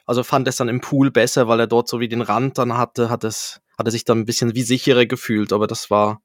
[0.06, 2.78] also fand es dann im Pool besser, weil er dort so wie den Rand dann
[2.78, 6.22] hatte, hat es, hat er sich dann ein bisschen wie sicherer gefühlt, aber das war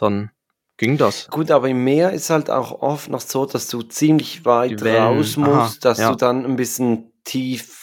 [0.00, 0.30] dann
[0.76, 1.28] ging das.
[1.28, 5.36] Gut, aber im Meer ist halt auch oft noch so, dass du ziemlich weit raus
[5.36, 6.10] musst, Aha, dass ja.
[6.10, 7.80] du dann ein bisschen tief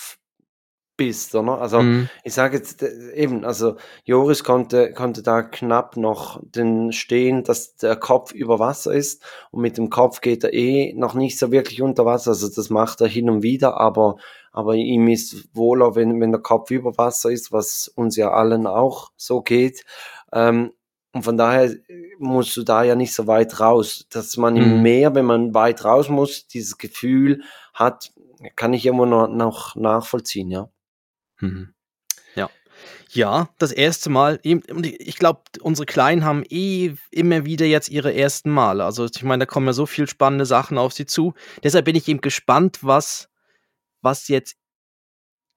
[0.98, 1.62] bist, oder?
[1.62, 2.10] Also mhm.
[2.24, 7.96] ich sage jetzt eben, also Joris konnte, konnte da knapp noch den stehen, dass der
[7.96, 11.84] Kopf über Wasser ist und mit dem Kopf geht er eh noch nicht so wirklich
[11.84, 14.18] unter Wasser, also das macht er hin und wieder, aber,
[14.52, 18.66] aber ihm ist wohler, wenn, wenn der Kopf über Wasser ist, was uns ja allen
[18.66, 19.86] auch so geht.
[20.34, 20.72] Ähm,
[21.18, 21.76] und von daher
[22.20, 24.06] musst du da ja nicht so weit raus.
[24.12, 24.82] Dass man im mhm.
[24.84, 27.42] Meer, wenn man weit raus muss, dieses Gefühl
[27.74, 28.12] hat,
[28.56, 30.70] kann ich immer noch, noch nachvollziehen, ja.
[31.40, 31.74] Mhm.
[32.36, 32.52] Ja.
[33.10, 34.40] Ja, das erste Mal.
[34.46, 38.86] Und ich glaube, unsere Kleinen haben eh immer wieder jetzt ihre ersten Male.
[38.86, 41.34] Also ich meine, da kommen ja so viele spannende Sachen auf sie zu.
[41.64, 43.28] Deshalb bin ich eben gespannt, was,
[44.04, 44.56] was jetzt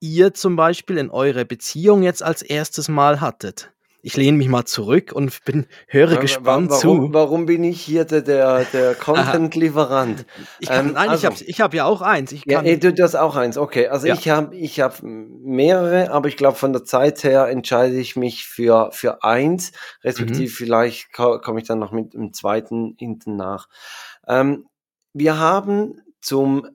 [0.01, 4.64] ihr zum Beispiel in eurer Beziehung jetzt als erstes Mal hattet ich lehne mich mal
[4.64, 7.12] zurück und bin, höre ja, gespannt warum, zu.
[7.12, 10.24] Warum bin ich hier der, der, der Content-Lieferant?
[10.68, 12.32] Ähm, nein, also, ich habe ich hab ja auch eins.
[12.32, 13.88] Ich kann, ja, du, du hast auch eins, okay.
[13.88, 14.14] Also ja.
[14.14, 18.46] ich habe ich hab mehrere, aber ich glaube, von der Zeit her entscheide ich mich
[18.46, 20.54] für, für eins, respektive mhm.
[20.54, 23.68] vielleicht komme ich dann noch mit dem zweiten hinten nach.
[24.26, 24.66] Ähm,
[25.12, 26.66] wir haben zum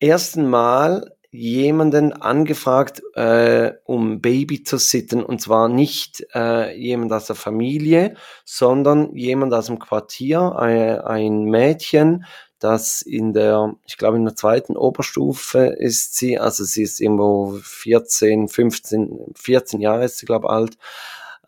[0.00, 5.22] ersten Mal jemanden angefragt, äh, um Baby zu sitten.
[5.22, 11.44] Und zwar nicht äh, jemand aus der Familie, sondern jemand aus dem Quartier, ein, ein
[11.44, 12.24] Mädchen,
[12.58, 17.58] das in der, ich glaube in der zweiten Oberstufe ist sie, also sie ist irgendwo
[17.62, 20.78] 14, 15, 14 Jahre ist sie, glaube ich, alt.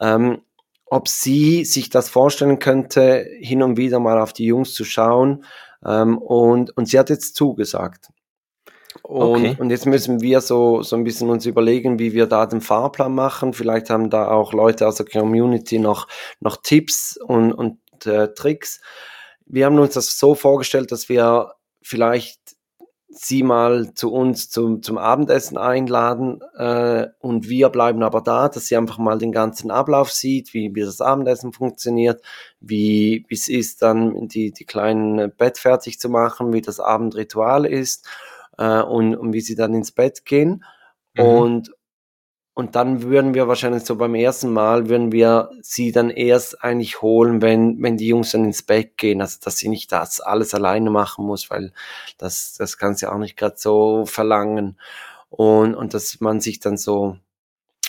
[0.00, 0.42] Ähm,
[0.90, 5.44] ob sie sich das vorstellen könnte, hin und wieder mal auf die Jungs zu schauen.
[5.84, 8.08] Ähm, und, und sie hat jetzt zugesagt.
[9.08, 9.56] Und, okay.
[9.58, 13.14] und jetzt müssen wir so, so ein bisschen uns überlegen, wie wir da den Fahrplan
[13.14, 13.54] machen.
[13.54, 16.08] Vielleicht haben da auch Leute aus der Community noch,
[16.40, 18.82] noch Tipps und, und äh, Tricks.
[19.46, 22.38] Wir haben uns das so vorgestellt, dass wir vielleicht
[23.08, 28.66] sie mal zu uns zum, zum Abendessen einladen äh, und wir bleiben aber da, dass
[28.66, 32.20] sie einfach mal den ganzen Ablauf sieht, wie, wie das Abendessen funktioniert,
[32.60, 38.06] wie es ist, dann die, die kleinen Bett fertig zu machen, wie das Abendritual ist
[38.58, 40.64] äh, und, und wie sie dann ins Bett gehen.
[41.14, 41.24] Mhm.
[41.24, 41.74] Und,
[42.54, 47.00] und dann würden wir wahrscheinlich so beim ersten Mal, würden wir sie dann erst eigentlich
[47.00, 49.20] holen, wenn, wenn die Jungs dann ins Bett gehen.
[49.20, 51.72] Also, dass sie nicht das alles alleine machen muss, weil
[52.18, 54.78] das, das kann sie auch nicht gerade so verlangen.
[55.30, 57.16] Und, und dass man sich dann so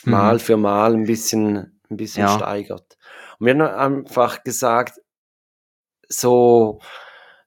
[0.04, 0.12] mhm.
[0.12, 2.36] Mal für Mal ein bisschen, ein bisschen ja.
[2.36, 2.98] steigert.
[3.40, 5.02] Und wir haben einfach gesagt,
[6.08, 6.80] so,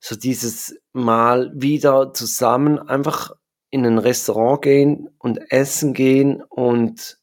[0.00, 3.32] so dieses Mal wieder zusammen einfach
[3.70, 7.22] in ein Restaurant gehen und essen gehen und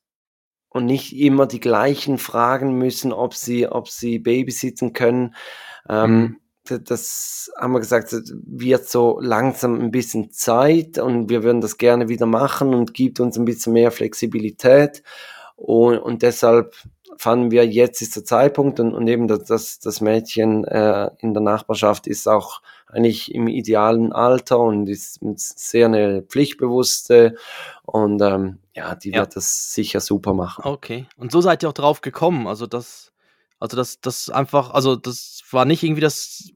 [0.69, 5.35] und nicht immer die gleichen fragen müssen, ob sie, ob sie babysitten können.
[5.89, 6.83] Ähm, mhm.
[6.83, 8.13] Das haben wir gesagt,
[8.45, 13.19] wird so langsam ein bisschen Zeit und wir würden das gerne wieder machen und gibt
[13.19, 15.01] uns ein bisschen mehr Flexibilität.
[15.55, 16.75] Und, und deshalb
[17.17, 21.41] fanden wir, jetzt ist der Zeitpunkt und, und eben das, das Mädchen äh, in der
[21.41, 27.35] Nachbarschaft ist auch eigentlich im idealen Alter und ist sehr eine pflichtbewusste
[27.83, 29.21] und ähm, ja, die ja.
[29.21, 30.63] wird das sicher super machen.
[30.65, 31.05] Okay.
[31.15, 32.47] Und so seid ihr auch drauf gekommen.
[32.47, 33.11] Also das,
[33.59, 36.51] also das, das einfach, also das war nicht irgendwie das,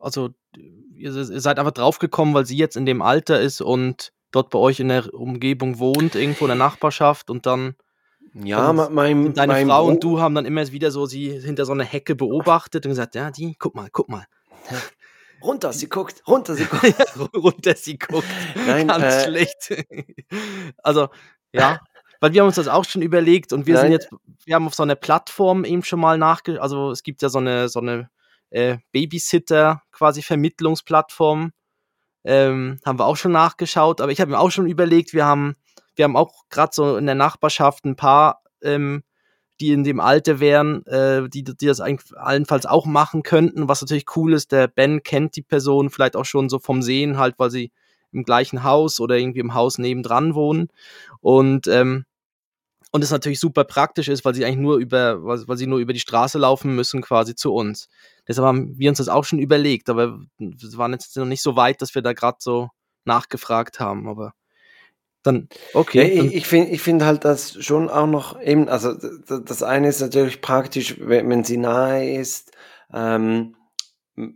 [0.00, 0.30] also
[0.96, 4.50] ihr, ihr seid einfach drauf gekommen, weil sie jetzt in dem Alter ist und dort
[4.50, 7.76] bei euch in der Umgebung wohnt, irgendwo in der Nachbarschaft und dann
[8.34, 11.64] ja, mein, deine mein Frau Bro und du haben dann immer wieder so sie hinter
[11.64, 14.24] so einer Hecke beobachtet und gesagt, ja, die, guck mal, guck mal.
[15.42, 16.94] Runter, sie guckt, runter, sie guckt.
[17.34, 18.26] runter, sie guckt.
[18.66, 19.84] Nein, Ganz äh, schlecht.
[20.82, 21.08] also,
[21.52, 21.80] ja,
[22.20, 23.82] weil wir haben uns das auch schon überlegt und wir Nein.
[23.84, 24.10] sind jetzt,
[24.44, 27.38] wir haben auf so einer Plattform eben schon mal nachge, also es gibt ja so
[27.38, 28.10] eine, so eine
[28.50, 31.52] äh, Babysitter quasi Vermittlungsplattform,
[32.24, 35.54] Ähm, haben wir auch schon nachgeschaut, aber ich habe mir auch schon überlegt, wir haben,
[35.94, 39.04] wir haben auch gerade so in der Nachbarschaft ein paar, ähm,
[39.60, 43.68] die in dem Alter wären, äh, die, die das allenfalls auch machen könnten.
[43.68, 47.18] Was natürlich cool ist, der Ben kennt die Person vielleicht auch schon so vom Sehen
[47.18, 47.72] halt, weil sie
[48.12, 50.68] im gleichen Haus oder irgendwie im Haus nebendran wohnen.
[51.20, 52.04] Und ähm,
[52.90, 55.92] und es natürlich super praktisch ist, weil sie eigentlich nur über, weil, sie nur über
[55.92, 57.88] die Straße laufen müssen, quasi zu uns.
[58.26, 61.54] Deshalb haben wir uns das auch schon überlegt, aber wir waren jetzt noch nicht so
[61.54, 62.70] weit, dass wir da gerade so
[63.04, 64.08] nachgefragt haben.
[64.08, 64.32] Aber
[65.28, 66.16] dann, okay.
[66.16, 69.88] Ja, ich, ich finde ich find halt das schon auch noch eben, also das eine
[69.88, 72.52] ist natürlich praktisch, wenn, wenn sie nahe ist,
[72.92, 73.54] ähm,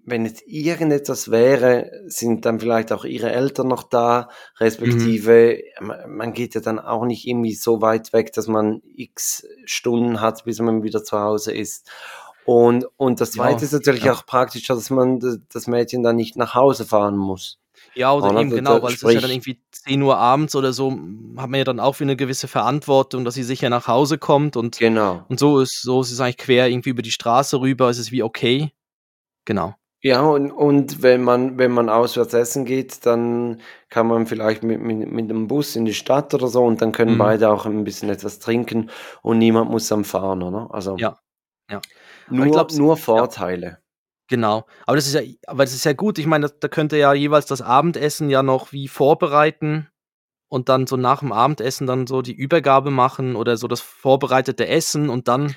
[0.04, 4.28] wenn jetzt irgendetwas wäre, sind dann vielleicht auch ihre Eltern noch da,
[4.58, 5.92] respektive mhm.
[6.08, 10.44] man geht ja dann auch nicht irgendwie so weit weg, dass man x Stunden hat,
[10.44, 11.90] bis man wieder zu Hause ist.
[12.44, 14.12] Und, und das Zweite ja, ist natürlich ja.
[14.12, 15.20] auch praktisch, dass man
[15.52, 17.58] das Mädchen dann nicht nach Hause fahren muss.
[17.94, 20.72] Ja, oder, oder eben genau, weil es ist ja dann irgendwie 10 Uhr abends oder
[20.72, 24.18] so, hat man ja dann auch wie eine gewisse Verantwortung, dass sie sicher nach Hause
[24.18, 25.24] kommt und, genau.
[25.28, 28.10] und so ist so ist es eigentlich quer irgendwie über die Straße rüber, ist es
[28.10, 28.72] wie okay.
[29.44, 29.74] Genau.
[30.04, 34.80] Ja, und, und wenn man, wenn man auswärts essen geht, dann kann man vielleicht mit,
[34.80, 37.18] mit, mit dem Bus in die Stadt oder so und dann können mhm.
[37.18, 38.90] beide auch ein bisschen etwas trinken
[39.22, 40.68] und niemand muss am fahren, oder?
[40.72, 41.18] Also ja.
[41.70, 41.80] ja.
[42.32, 43.66] Nur, glaub, nur Vorteile.
[43.66, 43.78] Ja.
[44.28, 44.64] Genau.
[44.86, 46.18] Aber das ist ja, aber das ist ja gut.
[46.18, 49.88] Ich meine, da, könnte ja jeweils das Abendessen ja noch wie vorbereiten
[50.48, 54.66] und dann so nach dem Abendessen dann so die Übergabe machen oder so das vorbereitete
[54.66, 55.54] Essen und dann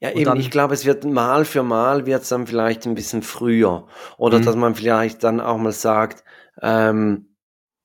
[0.00, 2.94] ja, eben, dann, ich glaube, es wird mal für mal wird es dann vielleicht ein
[2.94, 3.86] bisschen früher.
[4.18, 4.44] Oder mhm.
[4.44, 6.24] dass man vielleicht dann auch mal sagt,
[6.60, 7.31] ähm,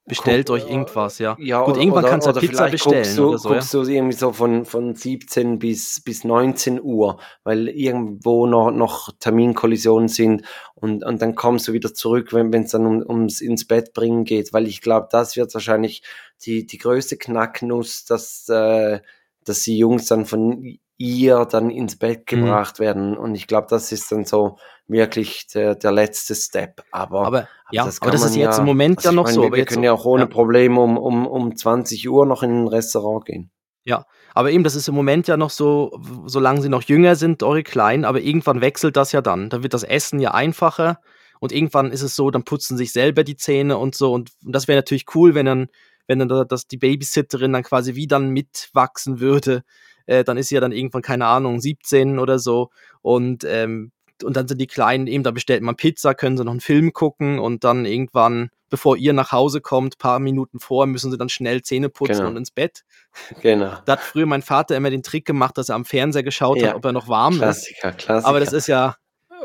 [0.08, 1.36] Bestellt euch irgendwas, ja.
[1.38, 3.50] ja Gut, irgendwann kannst du ja Pizza bestellen guckst du, oder so.
[3.50, 3.84] Guckst ja?
[3.84, 10.08] du irgendwie so von, von 17 bis, bis 19 Uhr, weil irgendwo noch, noch Terminkollisionen
[10.08, 10.44] sind
[10.76, 14.24] und, und dann kommst du wieder zurück, wenn es dann um, ums ins Bett bringen
[14.24, 16.04] geht, weil ich glaube, das wird wahrscheinlich
[16.46, 19.02] die, die größte Knacknuss, dass, äh,
[19.44, 22.44] dass die Jungs dann von ihr dann ins Bett mhm.
[22.44, 22.84] gebracht mhm.
[22.84, 23.18] werden.
[23.18, 26.84] Und ich glaube, das ist dann so wirklich der, der letzte Step.
[26.92, 29.36] Aber, aber ja, das, aber das ist jetzt ja, im Moment also ja noch meine,
[29.36, 29.44] so.
[29.44, 30.28] Wir, wir können ja auch ohne ja.
[30.28, 33.52] Probleme um, um, um 20 Uhr noch in ein Restaurant gehen.
[33.84, 37.42] Ja, aber eben, das ist im Moment ja noch so, solange sie noch jünger sind,
[37.44, 39.50] eure Kleinen, aber irgendwann wechselt das ja dann.
[39.50, 41.00] Dann wird das Essen ja einfacher
[41.40, 44.14] und irgendwann ist es so, dann putzen sich selber die Zähne und so.
[44.14, 45.68] Und, und das wäre natürlich cool, wenn dann,
[46.06, 49.64] wenn dann das, die Babysitterin dann quasi wie dann mitwachsen würde
[50.08, 53.92] äh, dann ist sie ja dann irgendwann, keine Ahnung, 17 oder so und ähm,
[54.24, 56.94] und dann sind die Kleinen eben, da bestellt man Pizza, können sie noch einen Film
[56.94, 61.30] gucken und dann irgendwann, bevor ihr nach Hause kommt, paar Minuten vor, müssen sie dann
[61.30, 62.30] schnell Zähne putzen genau.
[62.30, 62.84] und ins Bett.
[63.42, 63.74] Genau.
[63.86, 66.70] Da hat früher mein Vater immer den Trick gemacht, dass er am Fernseher geschaut ja.
[66.70, 67.98] hat, ob er noch warm Klassiker, ist.
[68.00, 68.28] Klassiker.
[68.30, 68.96] Aber das ist ja,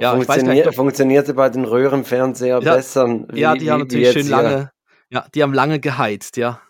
[0.01, 3.25] ja, Funktionier nicht, funktionierte bei den Röhrenfernseher ja, besser.
[3.31, 4.71] Wie, ja, die haben natürlich schön lange,
[5.11, 6.61] ja, die haben lange geheizt, ja.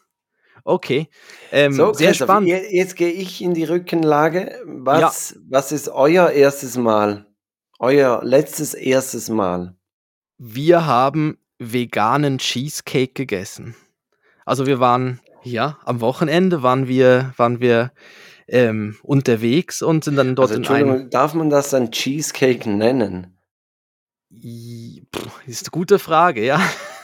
[0.64, 1.08] Okay.
[1.50, 2.48] Ähm, so, sehr spannend.
[2.48, 4.60] Jetzt, jetzt gehe ich in die Rückenlage.
[4.64, 5.40] Was, ja.
[5.48, 7.26] was ist euer erstes Mal?
[7.82, 9.74] Euer letztes erstes Mal?
[10.38, 13.74] Wir haben veganen Cheesecake gegessen.
[14.46, 17.90] Also wir waren, ja, am Wochenende waren wir, waren wir
[18.46, 21.10] ähm, unterwegs und sind dann dort also, in einem...
[21.10, 23.36] Darf man das dann Cheesecake nennen?
[24.30, 26.60] Puh, ist eine gute Frage, ja.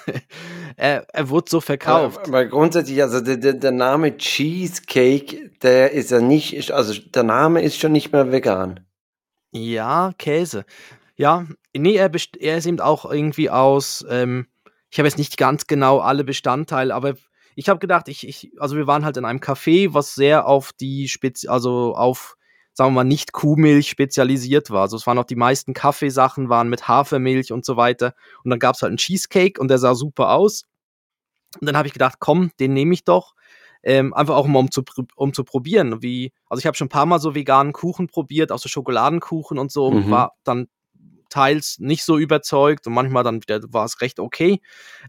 [0.77, 2.19] er, er wurde so verkauft.
[2.19, 7.25] Aber, aber grundsätzlich, also der, der, der, Name Cheesecake, der ist ja nicht, also der
[7.25, 8.88] Name ist schon nicht mehr vegan.
[9.53, 10.65] Ja, Käse.
[11.17, 14.47] Ja, nee, er, er ist eben auch irgendwie aus, ähm,
[14.91, 17.15] ich habe jetzt nicht ganz genau alle Bestandteile, aber
[17.57, 20.73] ich habe gedacht, ich, ich, also wir waren halt in einem Café, was sehr auf
[20.73, 22.37] die Spezi also auf
[22.79, 24.83] sagen wir mal, nicht Kuhmilch spezialisiert war.
[24.83, 28.15] Also es waren auch die meisten Kaffeesachen waren mit Hafermilch und so weiter.
[28.45, 30.63] Und dann gab es halt einen Cheesecake und der sah super aus.
[31.61, 33.35] Und dann habe ich gedacht, komm, den nehme ich doch.
[33.83, 34.83] Ähm, einfach auch mal um zu,
[35.14, 36.03] um zu probieren.
[36.03, 39.59] Wie, also ich habe schon ein paar Mal so veganen Kuchen probiert, auch so Schokoladenkuchen
[39.59, 39.97] und so, mhm.
[39.97, 40.69] und war dann
[41.29, 44.61] teils nicht so überzeugt und manchmal dann wieder war es recht okay.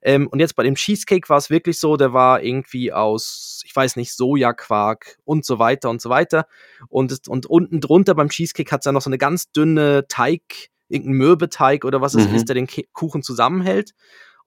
[0.01, 3.75] Ähm, und jetzt bei dem Cheesecake war es wirklich so, der war irgendwie aus, ich
[3.75, 6.45] weiß nicht, Sojaquark und so weiter und so weiter.
[6.89, 10.69] Und, und unten drunter beim Cheesecake hat es ja noch so eine ganz dünne Teig,
[10.89, 12.35] irgendein Mürbeteig oder was es mhm.
[12.35, 13.93] ist, der den Kuchen zusammenhält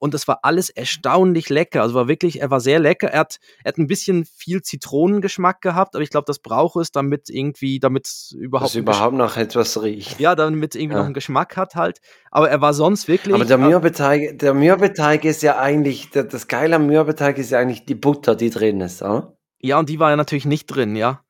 [0.03, 1.81] und das war alles erstaunlich lecker.
[1.81, 3.07] Also war wirklich, er war sehr lecker.
[3.07, 6.91] Er hat, er hat ein bisschen viel Zitronengeschmack gehabt, aber ich glaube, das braucht es,
[6.91, 8.71] damit irgendwie, damit es überhaupt.
[8.71, 10.19] Dass überhaupt noch etwas riecht.
[10.19, 10.99] Ja, damit es irgendwie ja.
[10.99, 12.01] noch einen Geschmack hat halt.
[12.33, 13.33] Aber er war sonst wirklich.
[13.33, 17.85] Aber der Mürbeteig, der Mürbeteig ist ja eigentlich, das Geile am Mürbeteig ist ja eigentlich
[17.85, 19.37] die Butter, die drin ist, oder?
[19.61, 21.21] Ja, und die war ja natürlich nicht drin, ja.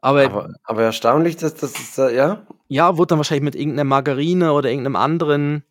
[0.00, 2.46] Aber, aber, aber erstaunlich, dass das, ist, ja?
[2.68, 5.64] Ja, wurde dann wahrscheinlich mit irgendeiner Margarine oder irgendeinem anderen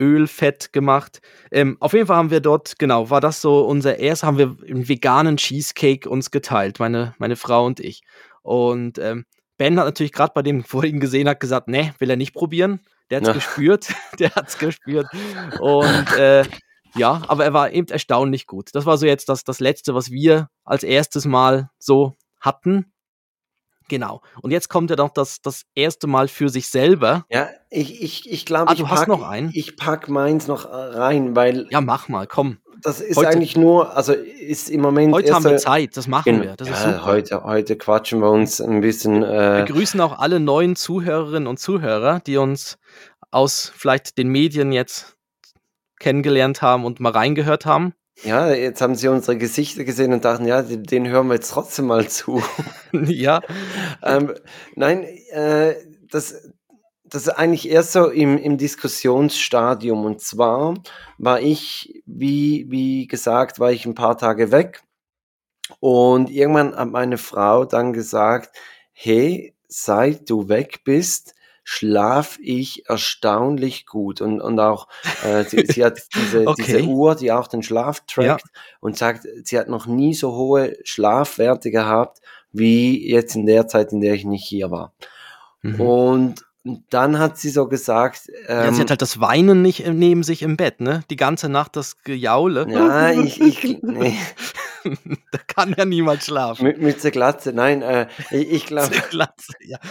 [0.00, 1.20] Ölfett gemacht.
[1.50, 4.56] Ähm, auf jeden Fall haben wir dort, genau, war das so unser erst, haben wir
[4.66, 8.02] einen veganen Cheesecake uns geteilt, meine, meine Frau und ich.
[8.42, 9.24] Und ähm,
[9.58, 12.80] Ben hat natürlich gerade bei dem vorhin gesehen hat gesagt, ne, will er nicht probieren.
[13.10, 13.34] Der hat's ja.
[13.34, 15.06] gespürt, der hat's gespürt.
[15.60, 16.44] Und äh,
[16.94, 18.70] ja, aber er war eben erstaunlich gut.
[18.74, 22.92] Das war so jetzt das, das Letzte, was wir als erstes Mal so hatten.
[23.88, 24.20] Genau.
[24.42, 27.24] Und jetzt kommt ja doch das, das erste Mal für sich selber.
[27.30, 29.50] Ja, ich, ich, ich glaube, ah, ich, pack, noch einen?
[29.54, 31.66] ich pack meins noch äh, rein, weil.
[31.70, 32.58] Ja, mach mal, komm.
[32.80, 35.12] Das ist heute, eigentlich nur, also ist im Moment.
[35.12, 36.54] Heute haben wir Zeit, das machen wir.
[36.54, 39.22] Das ja, heute, heute quatschen wir uns ein bisschen.
[39.24, 42.78] Äh, wir grüßen auch alle neuen Zuhörerinnen und Zuhörer, die uns
[43.30, 45.16] aus vielleicht den Medien jetzt
[45.98, 47.94] kennengelernt haben und mal reingehört haben.
[48.24, 51.86] Ja, jetzt haben sie unsere Gesichter gesehen und dachten, ja, den hören wir jetzt trotzdem
[51.86, 52.42] mal zu.
[52.92, 53.40] ja.
[54.02, 54.34] ähm,
[54.74, 55.76] nein, äh,
[56.10, 56.50] das,
[57.04, 60.04] das ist eigentlich erst so im, im Diskussionsstadium.
[60.04, 60.74] Und zwar
[61.18, 64.82] war ich, wie, wie gesagt, war ich ein paar Tage weg.
[65.78, 68.56] Und irgendwann hat meine Frau dann gesagt,
[68.92, 71.34] hey, seit du weg bist,
[71.70, 74.22] schlaf ich erstaunlich gut.
[74.22, 74.88] Und, und auch,
[75.22, 76.62] äh, sie, sie hat diese, okay.
[76.64, 78.60] diese Uhr, die auch den Schlaf trackt ja.
[78.80, 83.92] und sagt, sie hat noch nie so hohe Schlafwerte gehabt, wie jetzt in der Zeit,
[83.92, 84.94] in der ich nicht hier war.
[85.60, 85.80] Mhm.
[85.80, 86.46] Und
[86.88, 88.30] dann hat sie so gesagt.
[88.46, 91.02] Ähm, ja, sie hat ähm, halt das Weinen nicht neben sich im Bett, ne?
[91.10, 92.66] Die ganze Nacht das Gejaule.
[92.70, 94.16] Ja, ich, ich, nee.
[95.32, 96.64] da kann ja niemand schlafen.
[96.64, 98.94] Mit, mit der Glatze, nein, äh, ich, ich glaube.
[99.10, 99.78] Glatze, ja.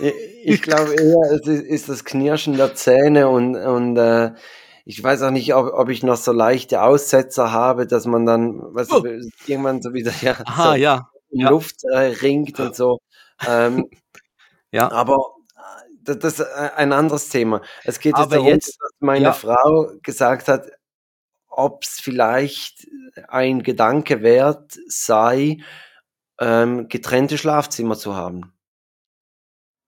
[0.00, 0.14] Ich,
[0.54, 4.32] ich glaube eher, es ist, ist, das Knirschen der Zähne und, und äh,
[4.84, 8.60] ich weiß auch nicht, ob, ob ich noch so leichte Aussetzer habe, dass man dann,
[8.74, 9.04] was oh.
[9.46, 11.10] irgendwann so wieder ja, Aha, so ja.
[11.30, 11.50] ja.
[11.50, 13.00] Luft äh, ringt und so.
[13.46, 13.90] Ähm,
[14.72, 14.90] ja.
[14.90, 15.18] Aber
[16.08, 17.60] das, das ist ein anderes Thema.
[17.84, 19.32] Es geht jetzt darum, jetzt, dass meine ja.
[19.32, 20.66] Frau gesagt hat,
[21.58, 22.86] ob es vielleicht
[23.26, 25.58] ein Gedanke wert sei,
[26.38, 28.52] ähm, getrennte Schlafzimmer zu haben.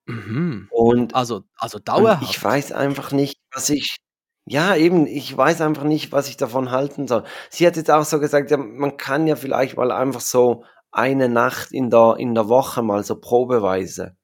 [0.07, 0.67] Mhm.
[0.73, 2.29] Und also, also dauerhaft.
[2.29, 3.99] Ich weiß einfach nicht, was ich.
[4.47, 7.23] Ja, eben, ich weiß einfach nicht, was ich davon halten soll.
[7.51, 11.29] Sie hat jetzt auch so gesagt, ja, man kann ja vielleicht mal einfach so eine
[11.29, 14.17] Nacht in der, in der Woche mal so probeweise.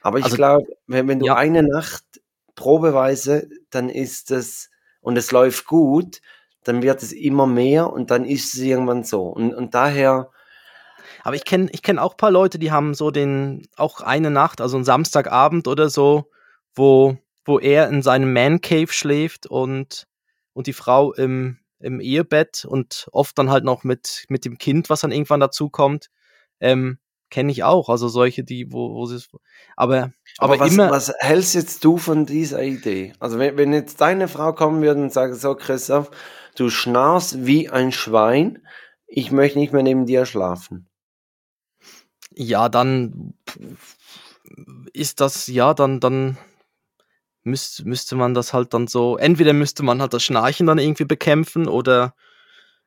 [0.00, 1.34] Aber ich also, glaube, wenn, wenn du ja.
[1.34, 2.04] eine Nacht
[2.54, 6.20] probeweise, dann ist es, und es läuft gut,
[6.64, 9.22] dann wird es immer mehr und dann ist es irgendwann so.
[9.22, 10.30] Und, und daher.
[11.22, 14.30] Aber ich kenne ich kenn auch ein paar Leute, die haben so den, auch eine
[14.30, 16.30] Nacht, also einen Samstagabend oder so,
[16.74, 20.06] wo, wo er in seinem Man Cave schläft und,
[20.52, 24.90] und die Frau im, im Ehebett und oft dann halt noch mit, mit dem Kind,
[24.90, 26.08] was dann irgendwann dazu kommt.
[26.60, 26.98] Ähm,
[27.30, 29.22] kenne ich auch, also solche, die, wo, wo sie
[29.76, 30.90] aber, aber, aber was, immer.
[30.90, 33.12] Was hältst jetzt du von dieser Idee?
[33.20, 36.10] Also wenn, wenn jetzt deine Frau kommen würde und sagen, so Christoph,
[36.58, 38.66] du schnarchst wie ein Schwein,
[39.06, 40.88] ich möchte nicht mehr neben dir schlafen.
[42.34, 43.34] Ja, dann
[44.92, 46.38] ist das, ja, dann, dann
[47.42, 51.04] müsste, müsste man das halt dann so, entweder müsste man halt das Schnarchen dann irgendwie
[51.04, 52.14] bekämpfen oder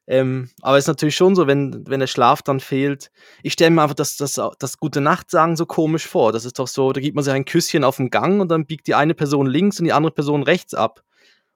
[0.08, 3.12] ähm, aber es ist natürlich schon so, wenn, wenn der Schlaf dann fehlt.
[3.44, 6.34] Ich stelle mir einfach das, das, das gute Nacht sagen so komisch vor.
[6.34, 8.66] Das ist doch so, da gibt man sich ein Küsschen auf dem Gang und dann
[8.66, 11.04] biegt die eine Person links und die andere Person rechts ab.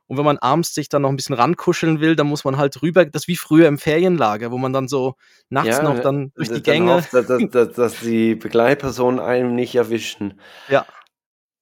[0.07, 2.81] Und wenn man abends sich dann noch ein bisschen rankuscheln will, dann muss man halt
[2.81, 5.15] rüber, das ist wie früher im Ferienlager, wo man dann so
[5.49, 6.93] nachts ja, noch dann durch die Gänge.
[6.93, 10.39] Hofft, dass, dass, dass die Begleitpersonen einem nicht erwischen.
[10.69, 10.85] Ja.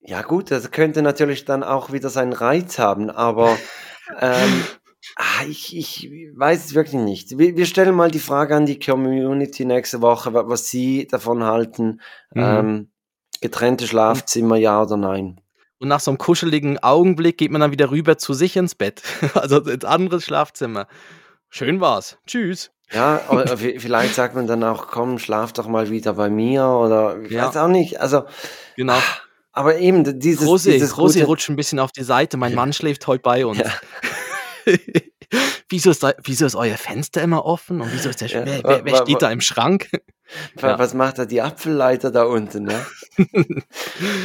[0.05, 3.57] Ja, gut, das könnte natürlich dann auch wieder seinen Reiz haben, aber
[4.19, 4.63] ähm,
[5.15, 7.37] ah, ich, ich weiß es wirklich nicht.
[7.37, 12.01] Wir, wir, stellen mal die Frage an die Community nächste Woche, was sie davon halten.
[12.33, 12.43] Mhm.
[12.43, 12.91] Ähm,
[13.39, 15.39] getrennte Schlafzimmer, ja oder nein?
[15.83, 19.03] Und nach so einem kuscheligen Augenblick geht man dann wieder rüber zu sich ins Bett.
[19.33, 20.87] also ins andere Schlafzimmer.
[21.49, 22.17] Schön war's.
[22.25, 22.71] Tschüss.
[22.93, 27.21] Ja, aber vielleicht sagt man dann auch, komm, schlaf doch mal wieder bei mir oder
[27.21, 27.47] ich ja.
[27.49, 27.99] weiß auch nicht.
[27.99, 28.23] Also
[28.77, 28.97] genau.
[29.51, 32.37] Aber eben dieses Rosi, dieses Rosi rutscht ein bisschen auf die Seite.
[32.37, 33.57] Mein Mann schläft heute bei uns.
[33.57, 33.71] Ja.
[35.69, 38.85] wieso, ist wieso ist euer Fenster immer offen und wieso ist der ja, wer, wer,
[38.85, 39.89] wer steht da im Schrank?
[40.59, 40.79] Ja.
[40.79, 42.63] Was macht da die Apfelleiter da unten?
[42.63, 42.85] Ne?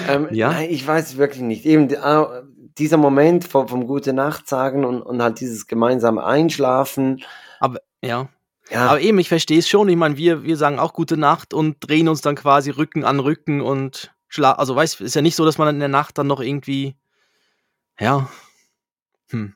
[0.08, 0.52] ähm, ja.
[0.52, 1.66] Nein, ich weiß wirklich nicht.
[1.66, 2.44] Eben ah,
[2.78, 7.22] dieser Moment vom, vom Gute Nacht sagen und, und halt dieses gemeinsame Einschlafen.
[7.60, 8.28] Aber ja.
[8.70, 8.86] ja.
[8.86, 9.88] Aber eben, ich verstehe es schon.
[9.88, 13.20] Ich meine, wir, wir sagen auch Gute Nacht und drehen uns dann quasi Rücken an
[13.20, 14.60] Rücken und schlafen.
[14.60, 16.96] Also, weißt ist ja nicht so, dass man in der Nacht dann noch irgendwie.
[17.98, 18.30] Ja.
[19.30, 19.54] Hm.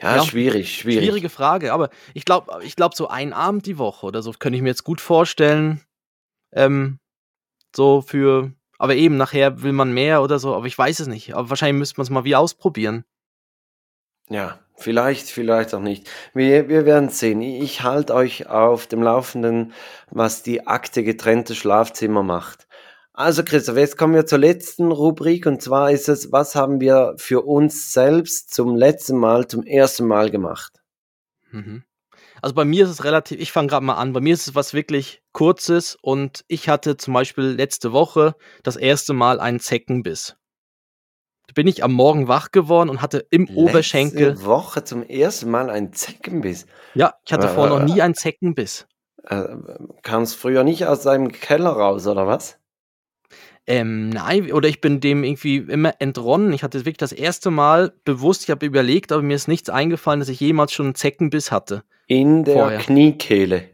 [0.00, 1.04] Ja, ja, schwierig, schwierig.
[1.04, 4.56] Schwierige Frage, aber ich glaube, ich glaube, so ein Abend die Woche oder so könnte
[4.56, 5.80] ich mir jetzt gut vorstellen.
[6.52, 6.98] Ähm,
[7.76, 11.34] so für, aber eben nachher will man mehr oder so, aber ich weiß es nicht.
[11.34, 13.04] Aber wahrscheinlich müsste man es mal wie ausprobieren.
[14.30, 16.08] Ja, vielleicht, vielleicht auch nicht.
[16.32, 17.42] Wir, wir werden sehen.
[17.42, 19.72] Ich halte euch auf dem Laufenden,
[20.10, 22.66] was die Akte getrennte Schlafzimmer macht.
[23.20, 27.12] Also Christoph, jetzt kommen wir zur letzten Rubrik und zwar ist es, was haben wir
[27.18, 30.80] für uns selbst zum letzten Mal, zum ersten Mal gemacht?
[31.50, 31.84] Mhm.
[32.40, 34.54] Also bei mir ist es relativ, ich fange gerade mal an, bei mir ist es
[34.54, 40.36] was wirklich Kurzes und ich hatte zum Beispiel letzte Woche das erste Mal einen Zeckenbiss.
[41.46, 45.50] Da bin ich am Morgen wach geworden und hatte im Letzte Oberschenkel, Woche zum ersten
[45.50, 46.64] Mal einen Zeckenbiss.
[46.94, 48.86] ja, ich hatte Äh, vorher noch nie einen Zeckenbiss.
[49.24, 49.44] Äh,
[50.02, 52.59] Kam es früher nicht aus seinem Keller raus, oder was?
[53.70, 56.52] Ähm, nein, oder ich bin dem irgendwie immer entronnen.
[56.52, 60.18] Ich hatte wirklich das erste Mal bewusst, ich habe überlegt, aber mir ist nichts eingefallen,
[60.18, 61.84] dass ich jemals schon einen Zeckenbiss hatte.
[62.08, 62.78] In der Vorher.
[62.80, 63.70] Kniekehle.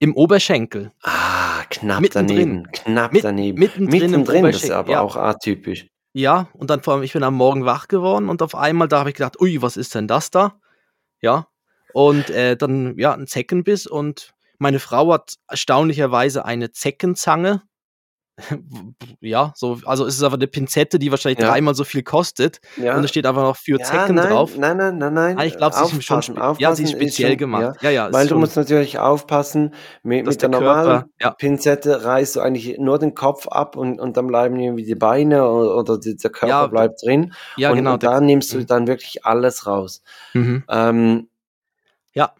[0.00, 0.90] Im Oberschenkel.
[1.04, 2.36] Ah, knapp Mittendrin.
[2.36, 2.72] daneben.
[2.72, 3.58] Knapp Mit- daneben.
[3.60, 5.00] mittendrin Mittendrin, das ist aber ja.
[5.02, 5.86] auch atypisch.
[6.12, 8.98] Ja, und dann vor allem, ich bin am Morgen wach geworden und auf einmal da
[8.98, 10.58] habe ich gedacht, ui, was ist denn das da?
[11.20, 11.46] Ja.
[11.92, 17.62] Und äh, dann, ja, ein Zeckenbiss und meine Frau hat erstaunlicherweise eine Zeckenzange.
[19.20, 21.48] ja, so, also es ist aber eine Pinzette, die wahrscheinlich Ja.
[21.50, 22.60] dreimal so viel kostet.
[22.76, 22.96] Ja.
[22.96, 24.56] Und es steht einfach noch für ja, Zecken nein, drauf.
[24.56, 25.38] Nein, nein, nein, nein.
[25.38, 27.76] Ah, ich glaube, sie ist schon Aufpassen, ja, sie ist speziell schon- gemacht.
[27.82, 32.36] Ja, Ja, weil du musst natürlich aufpassen, mit, mit der der normalen Körper, Pinzette reißt
[32.36, 35.98] du eigentlich nur den Kopf ab und, und dann bleiben irgendwie die Beine oder, oder
[35.98, 37.32] die, der Körper bleibt drin.
[37.56, 37.94] ja, und, genau.
[37.94, 38.66] und da nimmst du Mhm.
[38.66, 40.02] dann wirklich alles raus.
[40.34, 40.64] mhm.
[40.68, 41.28] Ähm,
[42.14, 42.32] Ja,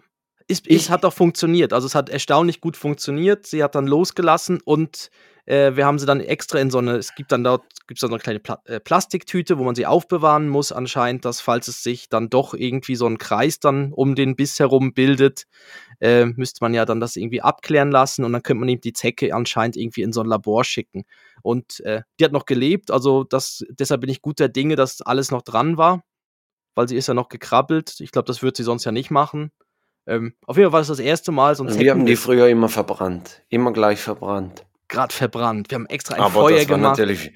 [0.48, 1.72] es, Ich- es hat auch funktioniert.
[1.72, 3.46] Also es hat erstaunlich gut funktioniert.
[3.46, 5.10] Sie hat dann losgelassen und
[5.46, 8.10] äh, wir haben sie dann extra in so eine, es gibt dann dort, gibt dann
[8.10, 11.82] so eine kleine Pla äh, Plastiktüte, wo man sie aufbewahren muss, anscheinend, dass falls es
[11.82, 15.44] sich dann doch irgendwie so ein Kreis dann um den Biss herum bildet,
[16.00, 18.92] äh, müsste man ja dann das irgendwie abklären lassen und dann könnte man eben die
[18.92, 21.04] Zecke anscheinend irgendwie in so ein Labor schicken.
[21.42, 25.30] Und äh, die hat noch gelebt, also das, deshalb bin ich guter Dinge, dass alles
[25.30, 26.04] noch dran war,
[26.74, 28.00] weil sie ist ja noch gekrabbelt.
[28.00, 29.50] Ich glaube, das wird sie sonst ja nicht machen.
[30.08, 32.48] Ähm, auf jeden Fall war es das erste Mal so ein wir haben die früher
[32.48, 33.42] immer verbrannt.
[33.50, 34.64] Immer gleich verbrannt.
[34.88, 35.70] gerade verbrannt.
[35.70, 36.98] Wir haben extra ein Aber Feuer das war gemacht.
[36.98, 37.30] natürlich,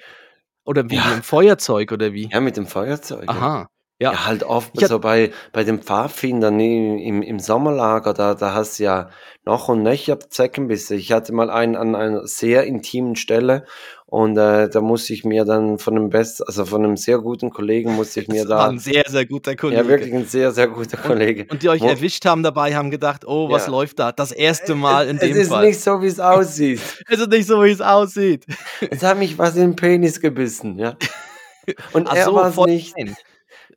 [0.65, 1.05] Oder wie Ja.
[1.09, 2.29] mit dem Feuerzeug oder wie?
[2.31, 3.29] ja, mit dem Feuerzeug.
[3.29, 3.59] Aha.
[3.63, 3.67] Ja,
[4.03, 4.27] Ja.
[4.27, 9.11] halt oft so bei, bei den Pfadfindern im, im, Sommerlager, da, da hast du ja
[9.45, 10.95] noch und nöcher Zeckenbisse.
[10.95, 13.65] Ich hatte mal einen an einer sehr intimen Stelle
[14.07, 17.51] und äh, da musste ich mir dann von einem best, also von einem sehr guten
[17.51, 19.81] Kollegen musste ich mir Das war da, ein sehr, sehr guter Kollege.
[19.83, 21.47] ja wirklich ein sehr, sehr guter Kollege.
[21.51, 23.73] Und die euch Wo- erwischt haben dabei, haben gedacht, oh, was Ja.
[23.73, 24.13] läuft da?
[24.13, 25.67] Das erste Mal in es dem ist Fall.
[25.67, 26.81] nicht so, wie es aussieht.
[27.09, 28.45] es ist nicht so, wie es aussieht.
[28.91, 30.97] Es hat mich was in den Penis gebissen, ja.
[31.93, 32.95] Und Ach er so, war es nicht.
[32.99, 33.17] rein.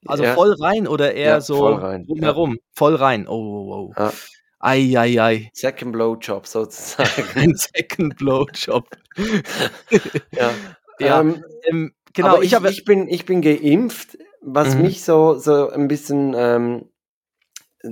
[0.08, 0.34] Also Ja.
[0.34, 2.58] voll rein oder eher Ja, so voll rein, drumherum?
[2.74, 3.28] Voll rein.
[3.28, 3.94] Oh, oh, oh.
[3.98, 4.14] Ja.
[4.60, 5.50] Ei, ei, ei.
[5.54, 7.08] Second Blowjob sozusagen.
[7.36, 8.88] Ein Second Blowjob.
[10.32, 10.52] ja.
[11.00, 14.82] Ja, Ähm, Ähm, genau, Aber ich, ich, ich, bin, ich bin geimpft, was Mhm.
[14.84, 16.90] mich so, so ein bisschen ähm,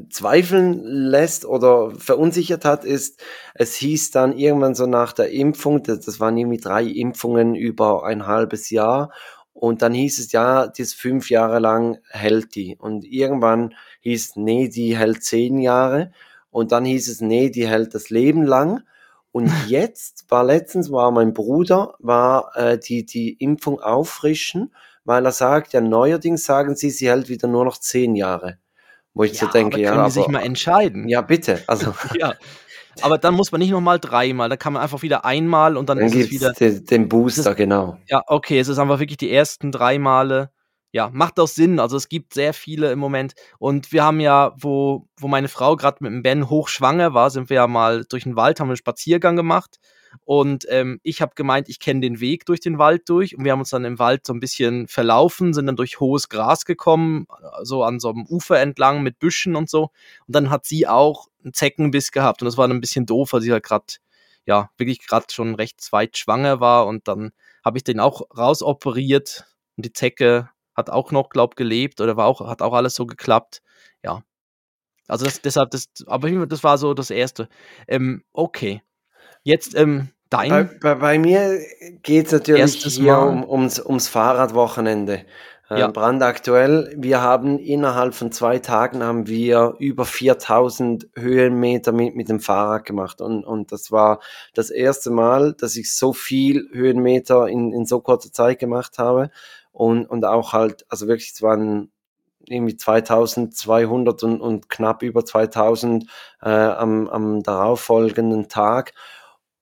[0.09, 3.22] zweifeln lässt oder verunsichert hat, ist,
[3.53, 8.03] es hieß dann irgendwann so nach der Impfung, das, das waren irgendwie drei Impfungen über
[8.05, 9.11] ein halbes Jahr
[9.64, 12.76] und dann hieß es ja, das fünf Jahre lang hält die.
[12.78, 16.11] Und irgendwann hieß, nee, die hält zehn Jahre.
[16.51, 18.84] Und dann hieß es, nee, die hält das Leben lang.
[19.32, 25.32] Und jetzt war letztens war mein Bruder war äh, die die Impfung auffrischen, weil er
[25.32, 28.57] sagt ja neuerdings sagen sie, sie hält wieder nur noch zehn Jahre,
[29.14, 31.07] wo ich ja, so denke aber ja, können aber die sich mal entscheiden?
[31.07, 32.34] ja bitte, also Ja.
[33.01, 35.97] Aber dann muss man nicht nochmal dreimal, da kann man einfach wieder einmal und dann,
[35.97, 36.53] dann ist es wieder.
[36.53, 37.97] den, den Booster genau.
[38.07, 40.51] Ja, okay, es ist einfach wirklich die ersten drei Male.
[40.91, 41.79] Ja, macht auch Sinn.
[41.79, 43.33] Also es gibt sehr viele im Moment.
[43.57, 47.49] Und wir haben ja, wo, wo meine Frau gerade mit dem Ben hochschwanger war, sind
[47.49, 49.79] wir ja mal durch den Wald, haben einen Spaziergang gemacht.
[50.23, 53.35] Und ähm, ich habe gemeint, ich kenne den Weg durch den Wald durch.
[53.35, 56.29] Und wir haben uns dann im Wald so ein bisschen verlaufen, sind dann durch hohes
[56.29, 57.25] Gras gekommen,
[57.63, 59.89] so an so einem Ufer entlang mit Büschen und so.
[60.27, 62.41] Und dann hat sie auch einen Zeckenbiss gehabt.
[62.41, 63.85] Und das war dann ein bisschen doof, weil sie halt gerade,
[64.45, 66.87] ja, wirklich gerade schon recht weit schwanger war.
[66.87, 67.31] Und dann
[67.63, 69.45] habe ich den auch rausoperiert.
[69.77, 73.05] Und die Zecke hat auch noch, glaub, gelebt oder war auch, hat auch alles so
[73.05, 73.61] geklappt.
[74.03, 74.23] Ja.
[75.07, 77.49] Also das, deshalb, das, aber das war so das Erste.
[77.87, 78.81] Ähm, okay.
[79.43, 80.79] Jetzt, ähm, Bei, dein.
[80.81, 81.59] bei, bei mir
[82.01, 83.27] geht's natürlich Erstes hier Mal.
[83.27, 85.25] um, ums, ums Fahrradwochenende.
[85.70, 85.88] Äh, Ja.
[85.88, 86.93] Brandaktuell.
[86.97, 92.86] Wir haben innerhalb von zwei Tagen haben wir über 4000 Höhenmeter mit, mit dem Fahrrad
[92.86, 93.22] gemacht.
[93.22, 94.20] Und, und das war
[94.53, 99.30] das erste Mal, dass ich so viel Höhenmeter in, in so kurzer Zeit gemacht habe.
[99.72, 101.91] Und, und auch halt, also wirklich, es waren
[102.47, 106.05] irgendwie 2200 und, und knapp über 2000
[106.41, 108.93] äh, am, am darauffolgenden Tag.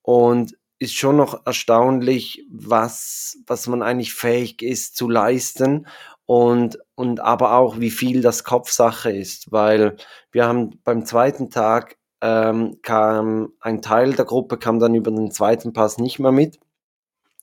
[0.01, 5.87] Und ist schon noch erstaunlich, was, was man eigentlich fähig ist zu leisten.
[6.25, 9.97] und, und aber auch, wie viel das Kopfsache ist, weil
[10.31, 15.31] wir haben beim zweiten Tag ähm, kam ein Teil der Gruppe kam dann über den
[15.31, 16.59] zweiten Pass nicht mehr mit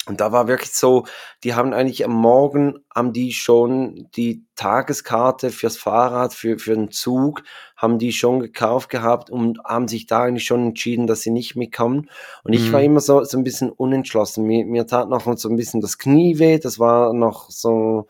[0.08, 1.04] und da war wirklich so,
[1.44, 6.90] die haben eigentlich am Morgen, haben die schon die Tageskarte fürs Fahrrad, für, für den
[6.90, 7.42] Zug,
[7.76, 11.56] haben die schon gekauft gehabt und haben sich da eigentlich schon entschieden, dass sie nicht
[11.56, 12.10] mitkommen.
[12.42, 12.72] Und ich mhm.
[12.72, 14.44] war immer so, so ein bisschen unentschlossen.
[14.44, 18.08] Mir, mir tat noch so ein bisschen das Knie weh, das war noch so,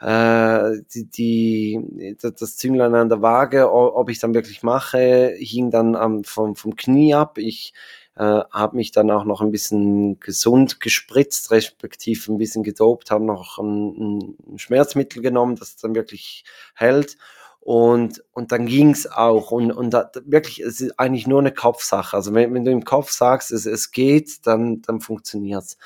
[0.00, 5.94] äh, die, die, das Zünglein an der Waage, ob ich dann wirklich mache, hing dann
[5.94, 7.38] am, vom, vom Knie ab.
[7.38, 7.74] Ich
[8.16, 13.24] äh, habe mich dann auch noch ein bisschen gesund gespritzt, respektive ein bisschen gedopt, habe
[13.24, 16.44] noch ein, ein Schmerzmittel genommen, das dann wirklich
[16.74, 17.16] hält.
[17.60, 19.50] Und, und dann ging's auch.
[19.50, 22.16] Und, und da, wirklich, es ist eigentlich nur eine Kopfsache.
[22.16, 25.76] Also wenn, wenn du im Kopf sagst, es, es geht, dann, dann funktioniert's.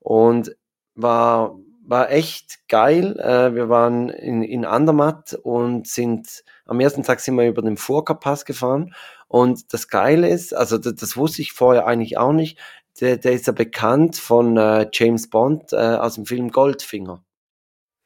[0.00, 0.56] Und
[0.94, 1.56] war,
[1.86, 3.18] war echt geil.
[3.18, 7.76] Äh, wir waren in, in Andermatt und sind, am ersten Tag sind wir über den
[7.76, 8.94] Furka-Pass gefahren
[9.28, 12.58] und das Geile ist, also das, das wusste ich vorher eigentlich auch nicht,
[13.00, 17.22] der, der ist ja bekannt von äh, James Bond äh, aus dem Film Goldfinger.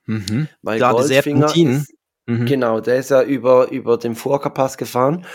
[0.06, 0.48] Mhm.
[0.62, 1.94] Weil da Goldfinger ist,
[2.26, 2.46] mhm.
[2.46, 5.26] genau, der ist ja über, über den Furka-Pass gefahren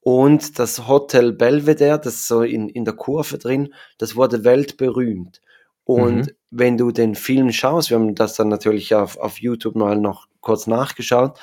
[0.00, 5.40] und das Hotel Belvedere, das ist so in, in der Kurve drin, das wurde weltberühmt.
[5.84, 6.30] Und mhm.
[6.50, 10.26] Wenn du den Film schaust, wir haben das dann natürlich auf, auf YouTube mal noch
[10.40, 11.38] kurz nachgeschaut,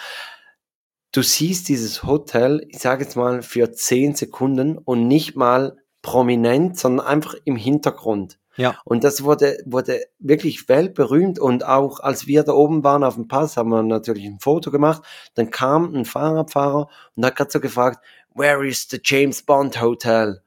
[1.11, 6.77] du siehst dieses Hotel, ich sage jetzt mal, für zehn Sekunden und nicht mal prominent,
[6.77, 8.39] sondern einfach im Hintergrund.
[8.57, 8.79] Ja.
[8.85, 13.27] Und das wurde, wurde wirklich weltberühmt und auch als wir da oben waren auf dem
[13.27, 15.03] Pass, haben wir natürlich ein Foto gemacht.
[15.33, 18.03] Dann kam ein Fahrradfahrer und hat gerade so gefragt,
[18.33, 20.41] where is the James Bond Hotel?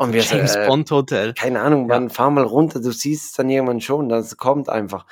[0.00, 1.34] Und wir James äh, Bond Hotel.
[1.34, 2.00] Keine Ahnung, ja.
[2.00, 5.04] man fahr mal runter, du siehst es dann irgendwann schon, das kommt einfach.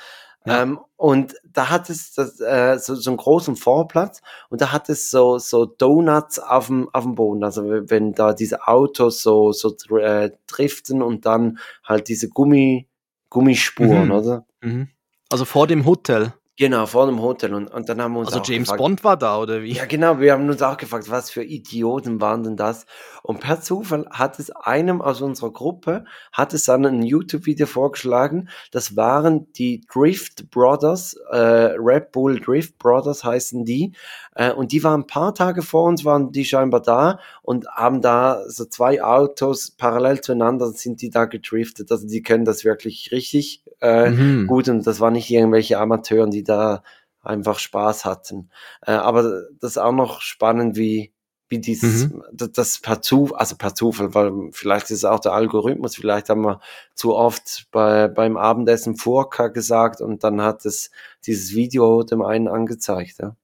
[0.45, 0.63] Ja.
[0.63, 4.89] Ähm, und da hat es das, äh, so, so einen großen Vorplatz und da hat
[4.89, 7.43] es so, so Donuts auf dem, auf dem Boden.
[7.43, 12.87] Also wenn da diese Autos so, so äh, driften und dann halt diese Gummi,
[13.29, 14.11] Gummispuren, mhm.
[14.11, 14.45] oder?
[14.61, 14.87] Mhm.
[15.29, 16.33] Also vor dem Hotel.
[16.59, 17.53] Genau, vor dem Hotel.
[17.53, 19.71] Und, und dann haben wir uns Also James gefragt, Bond war da, oder wie?
[19.71, 20.19] Ja, genau.
[20.19, 22.85] Wir haben uns auch gefragt, was für Idioten waren denn das?
[23.23, 26.03] Und per Zufall hat es einem aus unserer Gruppe,
[26.33, 28.49] hat es dann ein YouTube-Video vorgeschlagen.
[28.71, 31.37] Das waren die Drift Brothers, äh,
[31.77, 33.93] Red Bull Drift Brothers heißen die.
[34.35, 38.01] Äh, und die waren ein paar Tage vor uns, waren die scheinbar da und haben
[38.01, 41.89] da so zwei Autos parallel zueinander sind die da gedriftet.
[41.89, 44.47] Also die können das wirklich richtig äh, mhm.
[44.47, 46.83] gut und das waren nicht irgendwelche Amateuren, die da
[47.21, 48.49] einfach Spaß hatten.
[48.81, 51.13] Äh, aber das ist auch noch spannend, wie
[51.49, 52.23] wie dieses, mhm.
[52.31, 56.29] das, das per Zufall, also per Zufall, weil vielleicht ist es auch der Algorithmus, vielleicht
[56.29, 56.61] haben wir
[56.93, 60.91] zu oft bei, beim Abendessen Furka gesagt und dann hat es
[61.25, 63.35] dieses Video dem einen angezeigt, ja.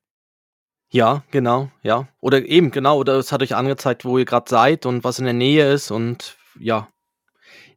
[0.91, 2.07] Ja, genau, ja.
[2.21, 5.25] Oder eben, genau, oder es hat euch angezeigt, wo ihr gerade seid und was in
[5.25, 6.87] der Nähe ist und ja.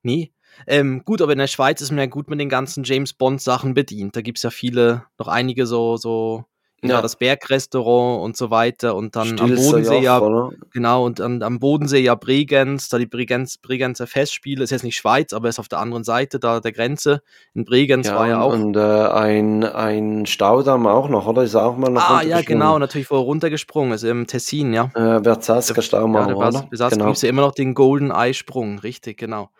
[0.02, 0.32] Nee.
[0.66, 3.40] Ähm, gut, aber in der Schweiz ist man ja gut mit den ganzen James Bond
[3.40, 4.16] Sachen bedient.
[4.16, 6.44] Da gibt es ja viele, noch einige so, so
[6.82, 11.42] ja, das Bergrestaurant und so weiter und dann Stilster am Bodensee ja, genau, und an,
[11.42, 15.58] am Bodensee ja Bregenz, da die Bregenz, Bregenzer Festspiele, ist jetzt nicht Schweiz, aber ist
[15.58, 17.20] auf der anderen Seite da der Grenze.
[17.54, 18.52] In Bregenz ja, war ja auch.
[18.52, 21.42] Und äh, ein, ein Staudamm auch noch, oder?
[21.42, 24.90] Ist auch mal noch Ah, ja, genau, natürlich, wo er runtergesprungen ist, im Tessin, ja.
[24.94, 26.62] Äh, Verzasker Staum ja, oder?
[26.70, 27.06] Besaß, genau.
[27.06, 29.50] gibt ja immer noch den Golden Eye Sprung, richtig, genau.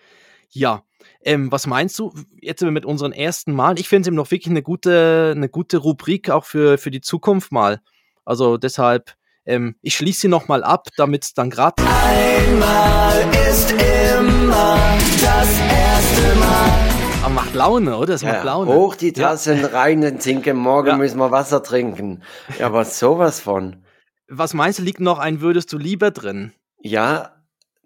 [0.51, 0.83] Ja,
[1.29, 3.79] ähm, was meinst du jetzt mit unseren ersten Mal?
[3.79, 7.03] Ich finde es eben noch wirklich eine gute, eine gute Rubrik auch für, für die
[7.03, 7.81] Zukunft mal.
[8.25, 9.13] Also deshalb,
[9.45, 11.75] ähm, ich schließe sie nochmal ab, damit es dann gerade.
[11.83, 14.79] Einmal ist immer
[15.21, 16.89] das erste Mal.
[17.23, 18.15] Aber macht Laune, oder?
[18.15, 18.73] Es macht Laune.
[18.73, 19.67] Hoch die Tassen ja.
[19.67, 20.97] rein und trinken, morgen ja.
[20.97, 22.23] müssen wir Wasser trinken.
[22.59, 23.85] Ja, aber sowas von.
[24.29, 26.53] Was meinst du, liegt noch ein Würdest du lieber drin?
[26.81, 27.35] Ja,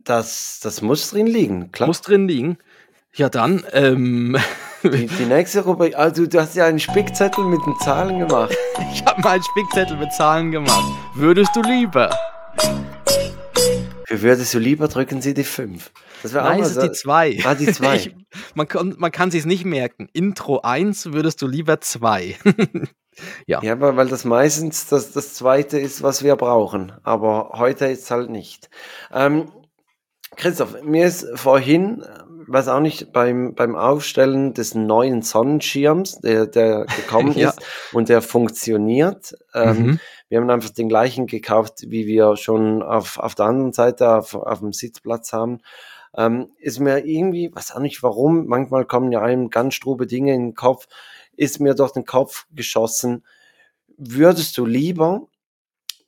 [0.05, 1.89] das, das muss drin liegen, klar.
[1.89, 2.59] Muss drin liegen.
[3.15, 4.39] Ja, dann, ähm.
[4.83, 8.53] Die, die, nächste Rubrik, also du hast ja einen Spickzettel mit den Zahlen gemacht.
[8.93, 10.83] ich habe mal einen Spickzettel mit Zahlen gemacht.
[11.15, 12.11] Würdest du lieber?
[14.07, 15.93] Für würdest du lieber drücken Sie die 5.
[16.25, 17.39] Das Nein, es ist die 2.
[17.45, 18.13] Ah, die 2.
[18.55, 20.09] man kann, man kann sich nicht merken.
[20.13, 22.37] Intro 1 würdest du lieber 2.
[23.47, 23.63] ja.
[23.63, 26.93] Ja, weil das meistens das, das zweite ist, was wir brauchen.
[27.05, 28.69] Aber heute ist es halt nicht.
[29.13, 29.53] Ähm,
[30.37, 32.05] Christoph, mir ist vorhin
[32.53, 37.51] weiß auch nicht, beim, beim Aufstellen des neuen Sonnenschirms, der, der gekommen ja.
[37.51, 37.61] ist
[37.93, 39.35] und der funktioniert.
[39.55, 40.01] Ähm, mhm.
[40.29, 44.35] Wir haben einfach den gleichen gekauft, wie wir schon auf, auf der anderen Seite auf,
[44.35, 45.61] auf dem Sitzplatz haben.
[46.17, 50.35] Ähm, ist mir irgendwie, weiß auch nicht warum, manchmal kommen ja einem ganz strube Dinge
[50.35, 50.87] in den Kopf,
[51.37, 53.25] ist mir durch den Kopf geschossen.
[53.97, 55.29] würdest du lieber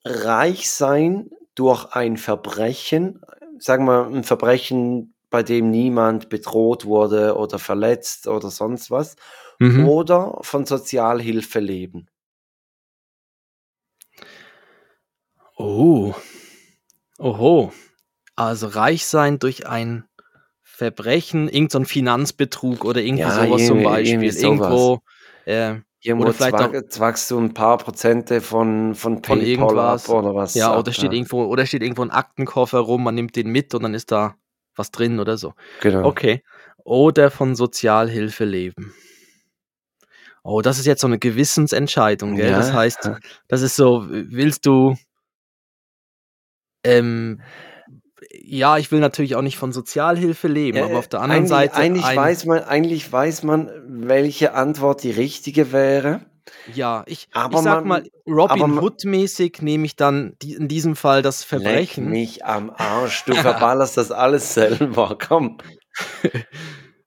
[0.05, 3.22] reich sein durch ein Verbrechen,
[3.59, 9.16] sagen wir ein Verbrechen, bei dem niemand bedroht wurde oder verletzt oder sonst was,
[9.59, 9.89] mhm.
[9.89, 12.07] oder von Sozialhilfe leben?
[15.57, 16.14] Oh.
[17.18, 17.72] Oho.
[18.37, 20.05] Also reich sein durch ein
[20.62, 24.32] Verbrechen, irgendein so Finanzbetrug oder irgendwie ja, sowas zum Beispiel.
[24.37, 25.01] Irgendwo,
[25.47, 30.09] äh, Irgendwo oder vielleicht zwag, zwagst du ein paar Prozente von, von PayPal von ab
[30.09, 30.55] oder was.
[30.55, 31.18] Ja, oder steht, ja.
[31.18, 34.37] Irgendwo, oder steht irgendwo ein Aktenkoffer rum, man nimmt den mit und dann ist da
[34.76, 35.54] was drin oder so.
[35.80, 36.06] Genau.
[36.06, 36.42] Okay.
[36.78, 38.94] Oder von Sozialhilfe leben.
[40.42, 42.50] Oh, das ist jetzt so eine Gewissensentscheidung, gell?
[42.50, 42.58] Ja.
[42.58, 43.10] Das heißt,
[43.48, 44.96] das ist so, willst du
[46.84, 47.40] ähm,
[48.42, 51.48] ja, ich will natürlich auch nicht von Sozialhilfe leben, ja, aber auf der anderen eigentlich,
[51.48, 51.76] Seite.
[51.76, 56.20] Eigentlich ein, weiß man, eigentlich weiß man, welche Antwort die richtige wäre.
[56.72, 60.96] Ja, ich, aber ich sag man, mal, Robin Hood-mäßig nehme ich dann die, in diesem
[60.96, 62.04] Fall das Verbrechen.
[62.04, 65.58] Leck mich am Arsch, du verballerst das alles selber, komm.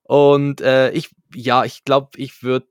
[0.04, 2.68] Und äh, ich, ja, ich glaube, ich würde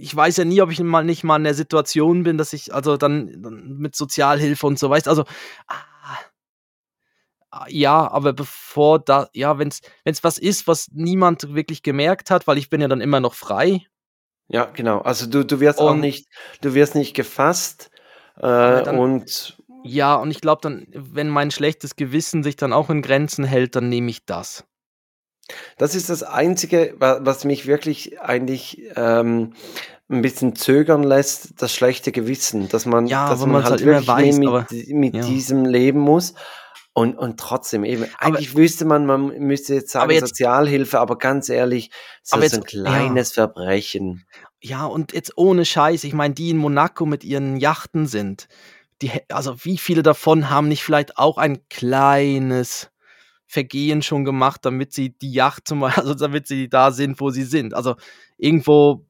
[0.00, 2.74] ich weiß ja nie, ob ich mal nicht mal in der Situation bin, dass ich,
[2.74, 5.24] also dann, dann mit Sozialhilfe und so, weißt also,
[5.66, 5.74] ah,
[7.50, 12.46] ah, ja, aber bevor da, ja, wenn es was ist, was niemand wirklich gemerkt hat,
[12.46, 13.86] weil ich bin ja dann immer noch frei.
[14.48, 15.00] Ja, genau.
[15.00, 16.26] Also du, du wirst und, auch nicht,
[16.62, 17.90] du wirst nicht gefasst
[18.36, 22.90] äh, dann, und ja, und ich glaube dann, wenn mein schlechtes Gewissen sich dann auch
[22.90, 24.64] in Grenzen hält, dann nehme ich das.
[25.78, 29.54] Das ist das Einzige, was mich wirklich eigentlich ähm,
[30.10, 34.08] ein bisschen zögern lässt, das schlechte Gewissen, dass man, ja, dass man halt, halt wirklich
[34.08, 35.22] weiß, mit, aber, mit ja.
[35.22, 36.34] diesem leben muss.
[36.98, 41.16] Und, und trotzdem eben, eigentlich aber, wüsste man, man müsste jetzt sagen jetzt, Sozialhilfe, aber
[41.16, 41.92] ganz ehrlich,
[42.24, 43.44] so ist ein kleines ja.
[43.46, 44.26] Verbrechen.
[44.60, 48.48] Ja, und jetzt ohne Scheiß, ich meine, die in Monaco mit ihren Yachten sind,
[49.00, 52.90] die, also wie viele davon haben nicht vielleicht auch ein kleines
[53.46, 57.30] Vergehen schon gemacht, damit sie die Yacht zum Beispiel, also damit sie da sind, wo
[57.30, 57.74] sie sind.
[57.74, 57.94] Also
[58.38, 59.06] irgendwo,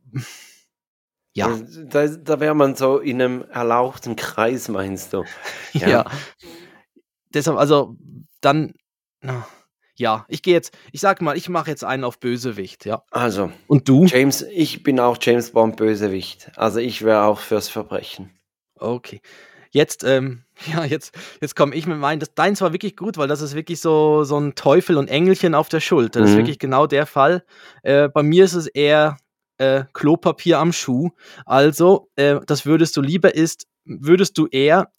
[1.32, 1.58] ja.
[1.88, 5.24] Da, da wäre man so in einem erlauchten Kreis, meinst du?
[5.72, 5.88] Ja.
[5.88, 6.04] ja.
[7.34, 7.96] Deshalb, also
[8.40, 8.74] dann,
[9.98, 13.02] ja, ich gehe jetzt, ich sag mal, ich mache jetzt einen auf Bösewicht, ja.
[13.10, 13.50] Also.
[13.66, 14.06] Und du?
[14.06, 16.52] James, ich bin auch James Bond Bösewicht.
[16.56, 18.30] Also ich wäre auch fürs Verbrechen.
[18.76, 19.20] Okay.
[19.70, 22.20] Jetzt, ähm, ja, jetzt, jetzt komme ich mit meinem.
[22.20, 25.54] Das, deins war wirklich gut, weil das ist wirklich so, so ein Teufel und Engelchen
[25.54, 26.20] auf der Schulter.
[26.20, 26.34] Das mhm.
[26.34, 27.44] ist wirklich genau der Fall.
[27.82, 29.16] Äh, bei mir ist es eher
[29.58, 31.10] äh, Klopapier am Schuh.
[31.44, 34.92] Also, äh, das würdest du lieber ist, würdest du eher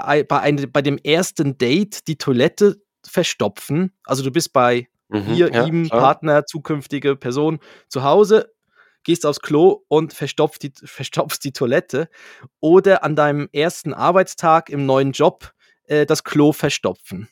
[0.00, 3.92] bei, bei, ein, bei dem ersten Date die Toilette verstopfen.
[4.04, 6.00] Also du bist bei mhm, ihr, ja, ihm, klar.
[6.00, 8.52] Partner, zukünftige Person zu Hause
[9.04, 12.08] gehst aufs Klo und verstopfst die, verstopfst die Toilette
[12.60, 15.52] oder an deinem ersten Arbeitstag im neuen Job
[15.84, 17.28] äh, das Klo verstopfen.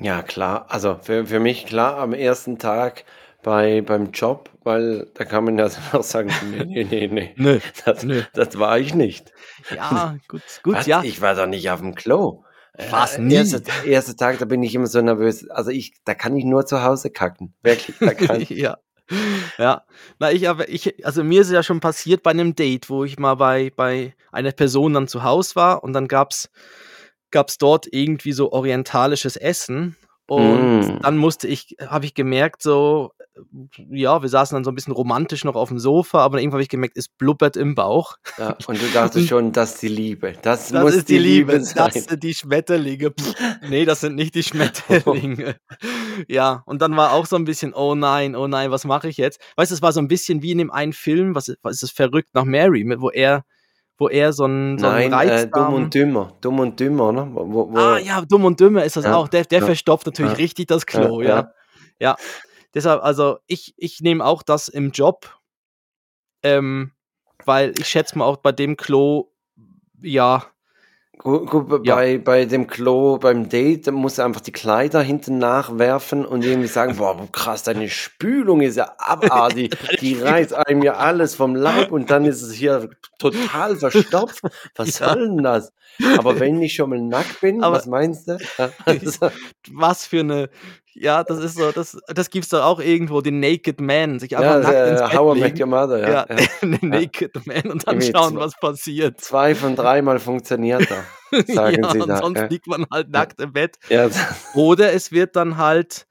[0.00, 0.66] Ja, klar.
[0.70, 3.04] Also für, für mich klar am ersten Tag
[3.42, 7.34] bei, beim Job, weil da kann man ja noch sagen, nee, nee, nee, nee.
[7.36, 8.24] nee das, nee.
[8.34, 9.32] das war ich nicht.
[9.74, 10.86] Ja, gut, gut, Was?
[10.86, 11.02] ja.
[11.02, 12.44] Ich war doch nicht auf dem Klo.
[12.90, 13.34] Was nie?
[13.34, 15.48] Erster, erster Tag, da bin ich immer so nervös.
[15.50, 17.54] Also ich, da kann ich nur zu Hause kacken.
[17.62, 18.50] Wirklich, da kann ich.
[18.50, 18.78] ja
[19.58, 19.82] ja,
[20.18, 23.18] na ich aber ich also mir ist ja schon passiert bei einem Date, wo ich
[23.18, 26.50] mal bei bei einer Person dann zu Hause war und dann gab's
[27.30, 31.02] gab's dort irgendwie so orientalisches Essen und mm.
[31.02, 33.12] dann musste ich habe ich gemerkt so
[33.90, 36.62] ja, wir saßen dann so ein bisschen romantisch noch auf dem Sofa, aber irgendwann habe
[36.62, 38.16] ich gemerkt, es blubbert im Bauch.
[38.38, 40.34] Ja, und du dachtest schon, das ist die Liebe.
[40.42, 41.90] Das, das muss ist die, Liebe, Liebe sein.
[41.92, 43.12] Das sind die Schmetterlinge.
[43.68, 45.56] nee, das sind nicht die Schmetterlinge.
[46.28, 49.16] ja, und dann war auch so ein bisschen, oh nein, oh nein, was mache ich
[49.16, 49.40] jetzt?
[49.56, 51.82] Weißt du, es war so ein bisschen wie in dem einen Film, was, was ist
[51.82, 53.44] das verrückt nach Mary, wo er
[54.00, 56.32] wo er so ein, so Nein, äh, Dumm und Dümmer.
[56.40, 57.28] Dumm und Dümmer, ne?
[57.32, 59.26] Wo, wo ah ja, Dumm und Dümmer ist das ja, auch.
[59.26, 61.50] Der, der ja, verstopft natürlich ja, richtig das Klo, ja.
[62.00, 62.16] Ja,
[62.74, 65.38] Deshalb, also ich, ich nehme auch das im Job,
[66.42, 66.92] ähm,
[67.44, 69.30] weil ich schätze mal auch bei dem Klo,
[70.02, 70.46] ja.
[71.18, 71.96] Gut, gut ja.
[71.96, 76.68] bei, bei dem Klo, beim Date, muss er einfach die Kleider hinten nachwerfen und irgendwie
[76.68, 81.90] sagen, boah, krass, deine Spülung ist ja abartig, die reißt einem ja alles vom Leib
[81.90, 84.42] und dann ist es hier total verstopft.
[84.76, 85.08] Was ja.
[85.08, 85.72] soll denn das?
[86.18, 88.38] Aber wenn ich schon mal nackt bin, Aber was meinst du?
[89.72, 90.48] Was für eine
[91.00, 94.54] ja, das ist so, das, das gibt's doch auch irgendwo, den Naked Man, sich einfach
[94.54, 95.60] ja, nackt der, ins Bett How legen.
[95.60, 96.08] Your Mother, ja.
[96.08, 96.46] ja, ja.
[96.62, 99.20] den Naked Man und dann schauen, was passiert.
[99.20, 102.18] Zwei von dreimal funktioniert er, sagen ja, sie da.
[102.18, 102.46] sonst ja.
[102.46, 103.76] liegt man halt nackt im Bett.
[103.88, 104.08] Ja.
[104.54, 106.06] Oder es wird dann halt,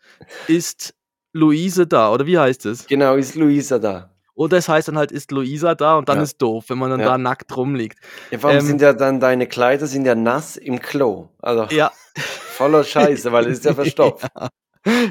[0.47, 0.93] ist
[1.33, 2.87] Luise da, oder wie heißt es?
[2.87, 4.16] Genau, ist Luisa da.
[4.37, 6.23] Oder es heißt dann halt, ist Luisa da und dann ja.
[6.23, 7.07] ist doof, wenn man dann ja.
[7.07, 7.97] da nackt rumliegt.
[8.29, 11.29] Ja, vor allem ähm, sind ja dann deine Kleider sind ja nass im Klo.
[11.41, 11.91] Also ja.
[12.15, 14.27] voller Scheiße, weil es ist ja verstopft.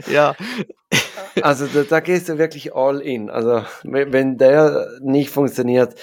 [0.06, 0.36] ja.
[1.42, 3.28] Also da, da, gehst du wirklich all in.
[3.28, 5.96] Also wenn, wenn der nicht funktioniert,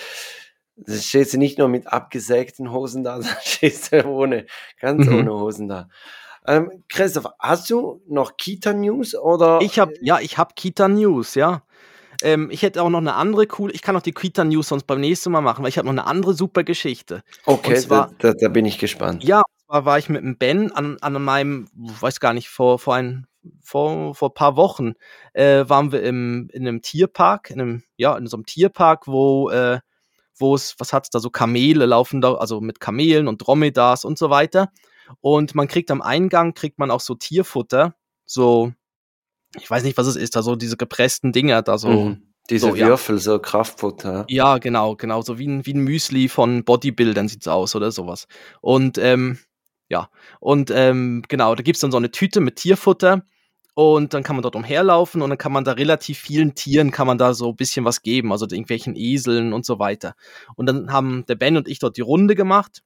[0.85, 4.47] stehst du nicht nur mit abgesägten Hosen da, sondern stehst du ohne,
[4.81, 5.19] ganz mhm.
[5.19, 5.87] ohne Hosen da.
[6.45, 9.59] Ähm, Christoph, hast du noch Kita News oder?
[9.61, 11.63] Ich habe ja, ich habe Kita News, ja.
[12.23, 14.85] Ähm, ich hätte auch noch eine andere coole, ich kann auch die Kita News sonst
[14.85, 17.21] beim nächsten Mal machen, weil ich habe noch eine andere super Geschichte.
[17.45, 19.23] Okay, zwar, da, da, da, bin ich gespannt.
[19.23, 22.95] Ja, zwar war ich mit dem Ben an, an meinem, weiß gar nicht, vor, vor
[22.95, 23.27] ein,
[23.61, 24.93] vor, vor paar Wochen
[25.33, 29.49] äh, waren wir im, in einem Tierpark, in einem, ja, in so einem Tierpark, wo,
[29.49, 29.79] äh,
[30.37, 34.17] wo es, was hat's da, so Kamele laufen da, also mit Kamelen und Dromedars und
[34.17, 34.69] so weiter.
[35.19, 37.95] Und man kriegt am Eingang, kriegt man auch so Tierfutter,
[38.25, 38.71] so,
[39.59, 41.89] ich weiß nicht, was es ist, da so diese gepressten Dinger, da so.
[41.89, 42.23] Mhm.
[42.49, 43.21] Diese so, Würfel, ja.
[43.21, 44.25] so Kraftfutter.
[44.27, 45.21] Ja, genau, genau.
[45.21, 48.27] So wie ein, wie ein Müsli von Bodybuildern sieht's aus oder sowas.
[48.59, 49.39] Und ähm,
[49.87, 50.09] ja,
[50.41, 53.23] und ähm, genau, da gibt's dann so eine Tüte mit Tierfutter
[53.75, 57.07] und dann kann man dort umherlaufen und dann kann man da relativ vielen Tieren kann
[57.07, 60.15] man da so ein bisschen was geben, also irgendwelchen Eseln und so weiter.
[60.55, 62.83] Und dann haben der Ben und ich dort die Runde gemacht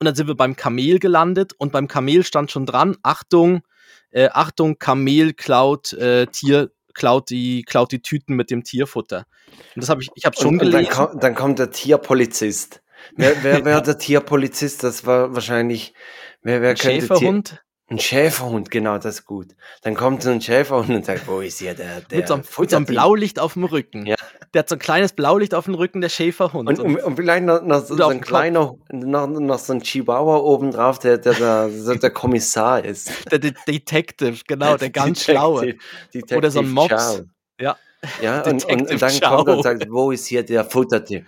[0.00, 3.62] und dann sind wir beim Kamel gelandet und beim Kamel stand schon dran, Achtung,
[4.10, 9.26] äh, Achtung, Kamel klaut äh, Tier, klaut die, klaut die Tüten mit dem Tierfutter.
[9.74, 10.78] Und das habe ich, ich habe schon und, gelesen.
[10.78, 12.82] Und dann, kommt, dann kommt der Tierpolizist.
[13.16, 14.82] Wer, wer wäre der Tierpolizist?
[14.82, 15.94] Das war wahrscheinlich,
[16.42, 17.62] wer, wer Schäferhund?
[17.88, 19.54] Ein Schäferhund, genau, das ist gut.
[19.82, 22.42] Dann kommt so ein Schäferhund und sagt, wo ist hier der, der mit, so einem,
[22.58, 24.06] mit so einem Blaulicht auf dem Rücken.
[24.06, 24.16] Ja.
[24.52, 26.68] Der hat so ein kleines Blaulicht auf dem Rücken, der Schäferhund.
[26.68, 30.38] Und, und, und vielleicht noch, noch so, so ein kleiner, noch, noch so ein Chihuahua
[30.38, 33.12] obendrauf, der, der, der, der, der Kommissar ist.
[33.30, 35.74] Der De Detective, genau, der ganz Detective, schlaue.
[36.12, 37.22] Detective Oder so ein Mops.
[37.60, 37.76] Ja.
[38.20, 39.36] Ja, und, und, und, dann Ciao.
[39.36, 41.24] kommt er und sagt, wo ist hier der Futtertier?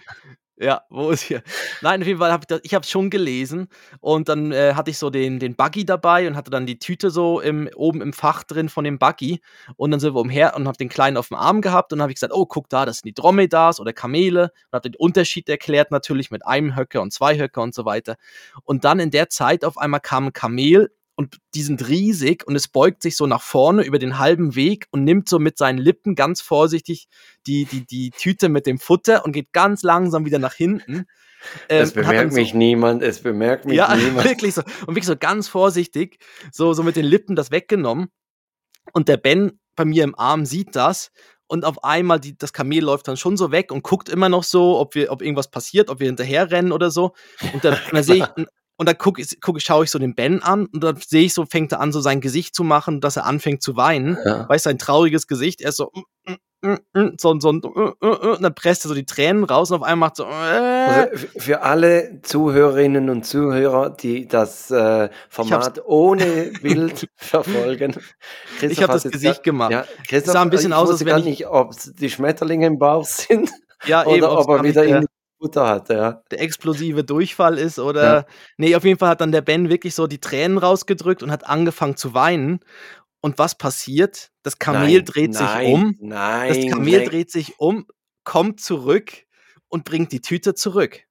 [0.61, 1.43] Ja, wo ist hier?
[1.83, 3.69] Nein, auf jeden Fall habe ich das, ich habe es schon gelesen
[4.01, 7.11] und dann äh, hatte ich so den, den Buggy dabei und hatte dann die Tüte
[7.11, 9.41] so im, oben im Fach drin von dem Buggy
[9.77, 12.11] und dann sind wir umher und habe den Kleinen auf dem Arm gehabt und habe
[12.11, 15.49] ich gesagt, oh, guck da, das sind die Dromedars oder Kamele und habe den Unterschied
[15.49, 18.17] erklärt natürlich mit einem Höcker und zwei Höcker und so weiter.
[18.65, 22.55] Und dann in der Zeit auf einmal kam ein Kamel und die sind riesig und
[22.55, 25.79] es beugt sich so nach vorne über den halben Weg und nimmt so mit seinen
[25.79, 27.09] Lippen ganz vorsichtig
[27.45, 31.07] die, die, die Tüte mit dem Futter und geht ganz langsam wieder nach hinten.
[31.69, 34.29] Ähm, es bemerkt mich so, niemand, es bemerkt mich ja, niemand.
[34.29, 34.63] wirklich so.
[34.89, 36.19] Und wirklich so ganz vorsichtig,
[36.51, 38.09] so, so mit den Lippen das weggenommen.
[38.93, 41.13] Und der Ben bei mir im Arm sieht das
[41.47, 44.43] und auf einmal die, das Kamel läuft dann schon so weg und guckt immer noch
[44.43, 47.15] so, ob wir, ob irgendwas passiert, ob wir hinterher rennen oder so.
[47.53, 48.47] Und dann, dann sehe ich,
[48.79, 51.45] und dann gucke guck, schaue ich so den Ben an und dann sehe ich so,
[51.45, 54.17] fängt er an, so sein Gesicht zu machen, dass er anfängt zu weinen.
[54.25, 54.49] Ja.
[54.49, 55.91] Weißt du, sein trauriges Gesicht, er ist so,
[56.25, 59.83] mm, mm, mm, so, so, und dann presst er so die Tränen raus und auf
[59.83, 60.25] einmal macht so.
[60.25, 60.29] Äh.
[60.29, 67.97] Also für alle Zuhörerinnen und Zuhörer, die das äh, Format ohne Bild verfolgen.
[68.63, 69.73] Ich habe das Gesicht gemacht.
[69.73, 73.05] Ja, Christoph, sah ein bisschen aus, als wenn ich nicht, ob die Schmetterlinge im Bauch
[73.07, 73.51] sind.
[73.87, 75.07] Ja, oder eben, ob er wieder in
[75.39, 76.23] Futter hatte, ja.
[76.31, 78.03] Der explosive Durchfall ist oder.
[78.03, 78.25] Ja.
[78.57, 81.47] Nee, auf jeden Fall hat dann der Ben wirklich so die Tränen rausgedrückt und hat
[81.47, 82.61] angefangen zu weinen.
[83.21, 84.31] Und was passiert?
[84.43, 85.97] Das Kamel nein, dreht nein, sich um.
[86.01, 86.49] Nein.
[86.49, 87.09] Das Kamel nein.
[87.09, 87.87] dreht sich um,
[88.25, 89.13] kommt zurück
[89.69, 91.03] und bringt die Tüte zurück.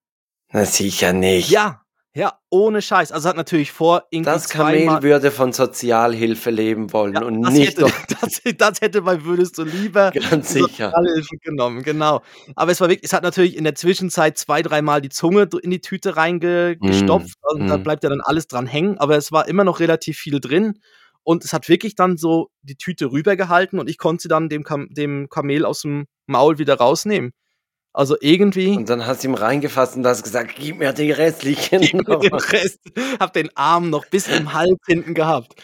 [0.51, 1.49] Na sicher nicht.
[1.49, 1.81] Ja,
[2.15, 3.11] ja, ohne Scheiß.
[3.11, 7.77] Also hat natürlich vor, irgendwie Das Kamel würde von Sozialhilfe leben wollen ja, und nicht
[7.77, 7.91] hätte,
[8.21, 10.91] das, das, hätte man, würdest du lieber Ganz sicher.
[10.91, 12.21] Sozialhilfe genommen, genau.
[12.55, 15.69] Aber es war wirklich, es hat natürlich in der Zwischenzeit zwei, dreimal die Zunge in
[15.69, 17.67] die Tüte reingestopft mm, und mm.
[17.67, 20.79] da bleibt ja dann alles dran hängen, aber es war immer noch relativ viel drin
[21.27, 24.63] und es hat wirklich dann so die Tüte rübergehalten und ich konnte sie dann dem,
[24.63, 27.33] Kam dem Kamel aus dem Maul wieder rausnehmen.
[27.97, 28.77] Also irgendwie.
[28.77, 31.81] Und dann hast du ihm reingefasst und hast gesagt, gib mir die restlichen.
[31.81, 32.79] Gib mir den Rest.
[33.19, 35.55] Hab den Arm noch bis im Hals hinten gehabt.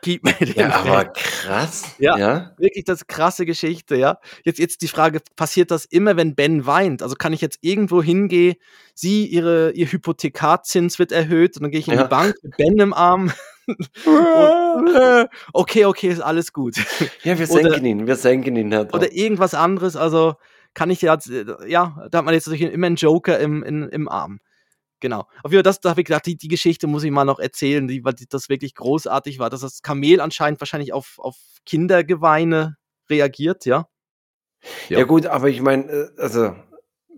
[0.00, 0.86] Gib mir den Ja, Rest.
[0.86, 1.84] aber krass.
[1.98, 4.18] Ja, ja, wirklich das krasse Geschichte, ja.
[4.44, 7.02] Jetzt, jetzt die Frage, passiert das immer, wenn Ben weint?
[7.02, 8.54] Also kann ich jetzt irgendwo hingehen,
[8.94, 12.04] sie, ihre, ihr Hypothekarzins wird erhöht und dann gehe ich in ja.
[12.04, 13.32] die Bank mit Ben im Arm.
[13.66, 13.78] und,
[15.52, 16.76] okay, okay, ist alles gut.
[17.24, 18.70] Ja, wir senken oder, ihn, wir senken ihn.
[18.70, 20.36] Herr oder irgendwas anderes, also
[20.74, 21.18] kann ich ja,
[21.66, 24.40] ja, da hat man jetzt immer einen Joker im, in, im Arm.
[25.00, 25.20] Genau.
[25.42, 27.38] Auf jeden Fall, das, da habe ich gedacht, die, die Geschichte muss ich mal noch
[27.38, 32.76] erzählen, die, weil das wirklich großartig war, dass das Kamel anscheinend wahrscheinlich auf, auf Kindergeweine
[33.08, 33.88] reagiert, ja.
[34.90, 36.54] Ja, ja gut, aber ich meine, äh, also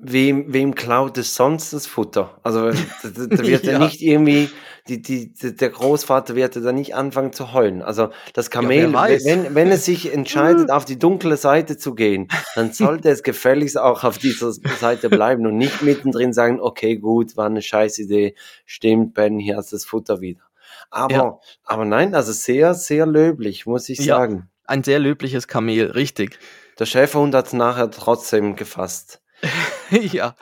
[0.02, 2.38] wem, wem klaut es sonst das Futter?
[2.42, 2.70] Also
[3.02, 3.72] da, da wird ja.
[3.72, 3.78] ja.
[3.78, 4.50] nicht irgendwie,
[4.88, 7.82] die, die, der Großvater wird da nicht anfangen zu heulen.
[7.82, 12.28] Also das Kamel, ja, wenn, wenn es sich entscheidet, auf die dunkle Seite zu gehen,
[12.56, 17.36] dann sollte es gefälligst auch auf dieser Seite bleiben und nicht mittendrin sagen, okay, gut,
[17.36, 18.34] war eine scheiß Idee,
[18.66, 20.42] stimmt, Ben, hier hast das Futter wieder.
[20.90, 21.38] Aber, ja.
[21.64, 24.50] aber nein, also sehr, sehr löblich, muss ich sagen.
[24.66, 26.38] Ein sehr löbliches Kamel, richtig.
[26.78, 29.22] Der Schäferhund hat es nachher trotzdem gefasst.
[30.12, 30.34] ja,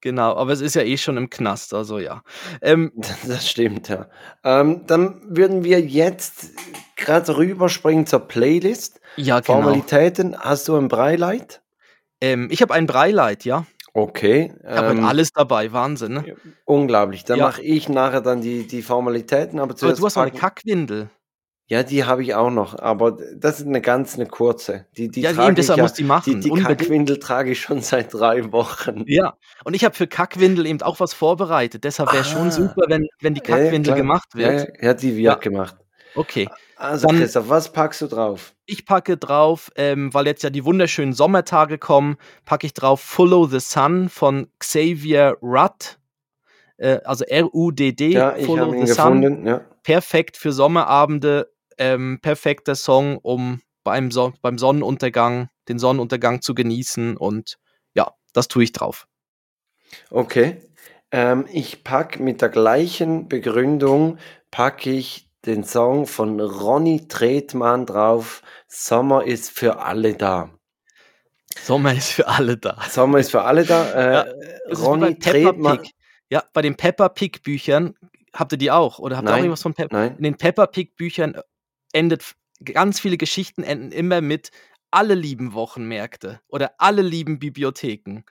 [0.00, 0.34] genau.
[0.36, 2.22] Aber es ist ja eh schon im Knast, also ja.
[2.62, 2.92] Ähm,
[3.26, 4.06] das stimmt, ja.
[4.44, 6.50] Ähm, dann würden wir jetzt
[6.96, 9.00] gerade rüberspringen zur Playlist.
[9.16, 9.60] Ja, genau.
[9.60, 10.38] Formalitäten.
[10.38, 11.62] Hast du ein Breileit?
[12.20, 13.66] Ähm, ich habe ein Breileit, ja.
[13.94, 14.54] Okay.
[14.62, 16.36] Ich habe ähm, alles dabei, Wahnsinn, ne?
[16.64, 17.24] Unglaublich.
[17.24, 17.46] Dann ja.
[17.46, 19.58] mache ich nachher dann die, die Formalitäten.
[19.58, 21.10] Aber, aber du hast noch eine Kackwindel.
[21.70, 24.86] Ja, die habe ich auch noch, aber das ist eine ganz eine kurze.
[24.96, 26.40] Die, die ja, trage eben, deshalb ja, muss die machen.
[26.40, 29.04] Die, die Kackwindel trage ich schon seit drei Wochen.
[29.06, 31.84] Ja, und ich habe für Kackwindel eben auch was vorbereitet.
[31.84, 32.24] Deshalb wäre ah.
[32.24, 34.78] schon super, wenn, wenn die Kackwindel ja, gemacht wird.
[34.80, 35.34] Ja, ja, die wird ja.
[35.34, 35.76] gemacht.
[36.14, 36.48] Okay.
[36.76, 38.54] Also Dann, Christoph, was packst du drauf?
[38.64, 42.16] Ich packe drauf, ähm, weil jetzt ja die wunderschönen Sommertage kommen,
[42.46, 45.98] packe ich drauf Follow the Sun von Xavier Rudd.
[46.78, 48.12] Äh, also R-U-D-D.
[48.12, 49.46] Ja, habe ihn gefunden.
[49.46, 49.60] Ja.
[49.82, 57.16] Perfekt für Sommerabende ähm, perfekter Song, um beim, so beim Sonnenuntergang, den Sonnenuntergang zu genießen
[57.16, 57.58] und
[57.94, 59.06] ja, das tue ich drauf.
[60.10, 60.62] Okay.
[61.10, 64.18] Ähm, ich packe mit der gleichen Begründung,
[64.50, 70.50] packe ich den Song von Ronny Tretmann drauf, Sommer ist für alle da.
[71.62, 72.78] Sommer ist für alle da.
[72.90, 73.84] Sommer ist für alle da.
[73.94, 74.26] Äh, ja,
[74.78, 75.80] Ronny Tretmann.
[76.30, 77.94] Ja, bei den Pepper Pig Büchern
[78.34, 78.98] habt ihr die auch?
[78.98, 79.96] Oder habt ihr auch irgendwas von Pepper?
[79.96, 80.16] Nein.
[80.18, 81.40] In den Pepper Pig Büchern
[81.92, 82.34] endet,
[82.64, 84.50] ganz viele Geschichten enden immer mit,
[84.90, 88.22] alle lieben Wochenmärkte oder alle lieben Bibliotheken.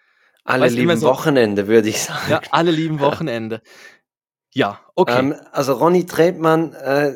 [0.44, 2.32] Alle weißt, lieben so, Wochenende, würde ich sagen.
[2.32, 3.62] Ja, alle lieben Wochenende.
[4.54, 5.20] Ja, okay.
[5.20, 7.14] Ähm, also Ronny Trebmann, äh,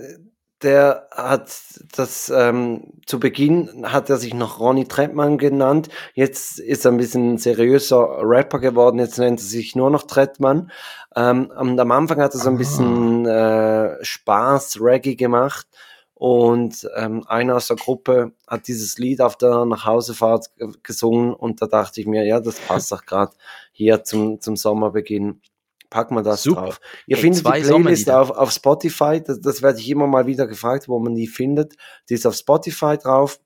[0.62, 1.50] der hat
[1.96, 5.90] das ähm, zu Beginn hat er sich noch Ronny Trettmann genannt.
[6.14, 9.00] Jetzt ist er ein bisschen seriöser Rapper geworden.
[9.00, 10.72] Jetzt nennt er sich nur noch Trettmann.
[11.16, 13.96] Ähm, und am Anfang hat er so ein bisschen ah.
[13.96, 15.66] äh, Spaß Reggae gemacht
[16.22, 20.52] und ähm, einer aus der Gruppe hat dieses Lied auf der Nachhausefahrt
[20.84, 23.32] gesungen und da dachte ich mir, ja, das passt doch gerade
[23.72, 25.42] hier zum, zum Sommerbeginn.
[25.90, 26.62] Packen wir das Super.
[26.62, 26.82] drauf.
[27.08, 30.46] Ihr hey, findet die Playlist auf, auf Spotify, das, das werde ich immer mal wieder
[30.46, 31.74] gefragt, wo man die findet.
[32.08, 33.40] Die ist auf Spotify drauf.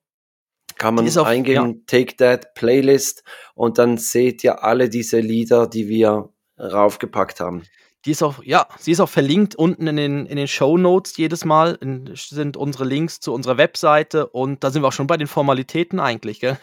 [0.78, 1.82] Kann man auf, eingeben, ja.
[1.88, 3.24] Take That Playlist
[3.54, 6.28] und dann seht ihr alle diese Lieder, die wir
[6.60, 7.64] raufgepackt haben.
[8.06, 11.18] Die ist auch, ja, sie ist auch verlinkt unten in den, in den Show Notes
[11.18, 11.78] jedes Mal.
[11.82, 15.28] In, sind unsere Links zu unserer Webseite und da sind wir auch schon bei den
[15.28, 16.58] Formalitäten eigentlich, gell?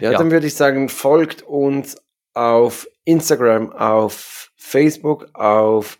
[0.00, 0.18] Ja, ja.
[0.18, 1.96] dann würde ich sagen, folgt uns
[2.34, 5.98] auf Instagram, auf Facebook, auf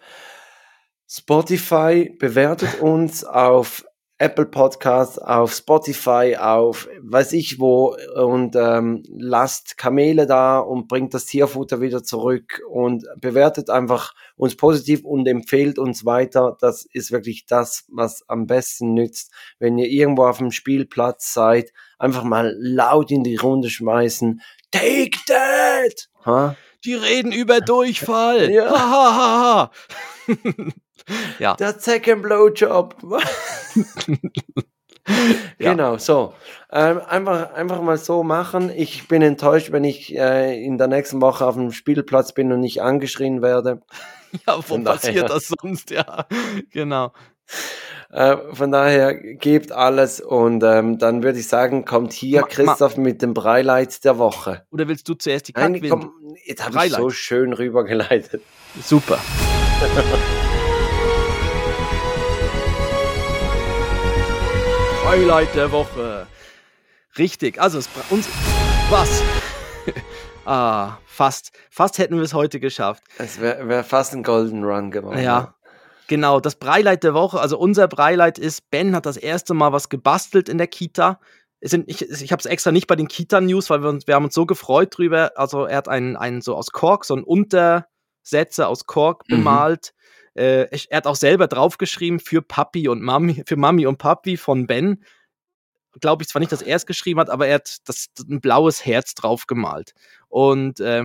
[1.08, 3.84] Spotify, bewertet uns auf
[4.20, 11.14] Apple Podcasts, auf Spotify, auf weiß ich wo und ähm, lasst Kamele da und bringt
[11.14, 16.56] das Tierfutter wieder zurück und bewertet einfach uns positiv und empfehlt uns weiter.
[16.60, 19.32] Das ist wirklich das, was am besten nützt.
[19.60, 24.42] Wenn ihr irgendwo auf dem Spielplatz seid, einfach mal laut in die Runde schmeißen.
[24.72, 26.08] Take that!
[26.26, 26.56] Ha?
[26.84, 28.50] Die reden über Durchfall.
[28.50, 28.68] ja.
[28.68, 29.70] Ha, ha, ha,
[30.26, 30.72] ha.
[31.38, 31.54] Ja.
[31.58, 32.96] Der Second Blowjob.
[35.58, 36.34] genau, so.
[36.70, 38.70] Ähm, einfach, einfach mal so machen.
[38.74, 42.60] Ich bin enttäuscht, wenn ich äh, in der nächsten Woche auf dem Spielplatz bin und
[42.60, 43.80] nicht angeschrien werde.
[44.46, 45.90] Ja, wo passiert das sonst?
[45.90, 46.26] Ja,
[46.70, 47.14] genau.
[48.10, 52.96] Äh, von daher gebt alles und ähm, dann würde ich sagen, kommt hier ma, Christoph
[52.96, 53.02] ma.
[53.02, 54.66] mit dem Breileit der Woche.
[54.70, 55.90] Oder willst du zuerst die Kackwindel?
[55.90, 58.42] Nein, komm, jetzt habe ich so schön rübergeleitet.
[58.82, 59.18] Super.
[65.08, 66.26] Highlight der Woche.
[67.16, 68.28] Richtig, also es uns
[68.90, 69.22] was?
[70.44, 71.50] ah, fast.
[71.70, 73.02] Fast hätten wir es heute geschafft.
[73.16, 75.22] Es wäre wär fast ein Golden Run geworden.
[75.22, 75.54] Ja.
[76.08, 79.88] Genau, das Breileit der Woche, also unser Breileit ist, Ben hat das erste Mal was
[79.88, 81.20] gebastelt in der Kita.
[81.62, 84.26] Sind, ich ich habe es extra nicht bei den Kita-News, weil wir, uns, wir haben
[84.26, 85.32] uns so gefreut drüber.
[85.36, 89.36] Also er hat einen, einen so aus Kork, so einen Untersetzer aus Kork mhm.
[89.36, 89.94] bemalt.
[90.38, 94.66] Äh, er hat auch selber draufgeschrieben für Papi und Mami, für Mami und Papi von
[94.66, 95.04] Ben.
[96.00, 98.86] Glaube ich zwar nicht, dass er es geschrieben hat, aber er hat das, ein blaues
[98.86, 99.94] Herz draufgemalt.
[100.28, 101.04] Und äh,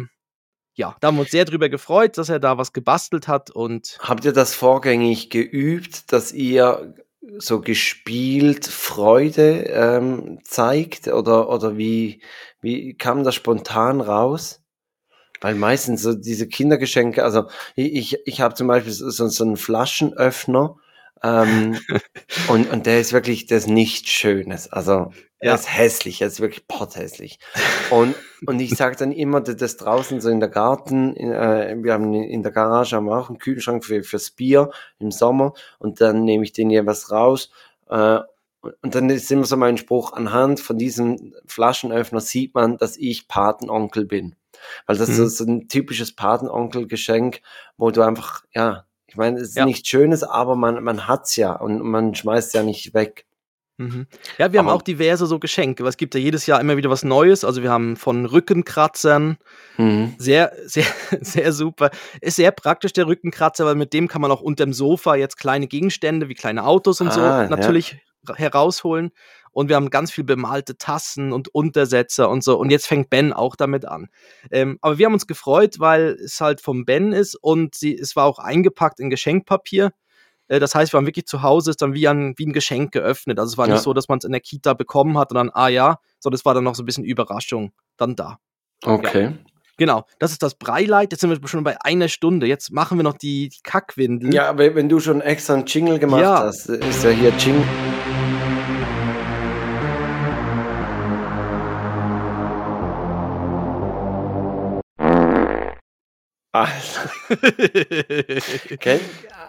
[0.76, 3.52] ja, da haben wir uns sehr drüber gefreut, dass er da was gebastelt hat.
[3.52, 6.96] Und Habt ihr das vorgängig geübt, dass ihr
[7.38, 11.08] so gespielt Freude ähm, zeigt?
[11.08, 12.22] Oder, oder wie,
[12.62, 14.63] wie kam das spontan raus?
[15.44, 20.78] Weil meistens so diese Kindergeschenke, also ich, ich, habe zum Beispiel so, so einen Flaschenöffner,
[21.22, 21.78] ähm,
[22.48, 24.72] und, und der ist wirklich, das ist nichts Schönes.
[24.72, 25.56] Also er ja.
[25.56, 27.40] ist hässlich, er ist wirklich potthässlich.
[27.90, 28.16] Und,
[28.46, 32.14] und ich sage dann immer, das draußen so in der Garten, in, äh, wir haben
[32.14, 34.70] in der Garage haben wir auch einen Kühlschrank für, fürs Bier
[35.00, 37.52] im Sommer und dann nehme ich den jeweils raus.
[37.90, 38.20] Äh,
[38.62, 43.28] und dann ist immer so mein Spruch, anhand von diesem Flaschenöffner sieht man, dass ich
[43.28, 44.36] Patenonkel bin.
[44.86, 45.26] Weil das mhm.
[45.26, 47.42] ist so ein typisches Patenonkel-Geschenk,
[47.78, 49.66] wo du einfach, ja, ich meine, es ist ja.
[49.66, 53.26] nichts Schönes, aber man, man hat's ja und man schmeißt es ja nicht weg.
[53.78, 54.08] Mhm.
[54.38, 55.86] Ja, wir aber, haben auch diverse so Geschenke.
[55.86, 57.44] Es gibt ja jedes Jahr immer wieder was Neues.
[57.44, 59.38] Also wir haben von Rückenkratzern,
[59.78, 60.16] mhm.
[60.18, 60.86] sehr, sehr,
[61.22, 61.90] sehr super.
[62.22, 65.68] Ist sehr praktisch der Rückenkratzer, weil mit dem kann man auch unterm Sofa jetzt kleine
[65.68, 67.98] Gegenstände wie kleine Autos und ah, so natürlich
[68.28, 68.36] ja.
[68.36, 69.12] herausholen.
[69.54, 72.58] Und wir haben ganz viel bemalte Tassen und Untersetzer und so.
[72.58, 74.10] Und jetzt fängt Ben auch damit an.
[74.52, 78.16] Ähm, aber wir haben uns gefreut, weil es halt vom Ben ist und sie, es
[78.16, 79.92] war auch eingepackt in Geschenkpapier.
[80.48, 82.92] Äh, das heißt, wir waren wirklich zu Hause, ist dann wie ein, wie ein Geschenk
[82.92, 83.40] geöffnet.
[83.40, 83.76] Also es war ja.
[83.76, 86.36] nicht so, dass man es in der Kita bekommen hat und dann, ah ja, sondern
[86.36, 88.40] es war dann noch so ein bisschen Überraschung dann da.
[88.84, 89.24] Okay.
[89.24, 89.34] Ja.
[89.78, 91.12] Genau, das ist das Breileit.
[91.12, 92.46] Jetzt sind wir schon bei einer Stunde.
[92.46, 94.34] Jetzt machen wir noch die, die Kackwindel.
[94.34, 96.40] Ja, aber wenn du schon extra einen Jingle gemacht ja.
[96.42, 97.66] hast, ist ja hier Jingle.
[106.54, 107.00] Also.
[108.72, 109.00] okay.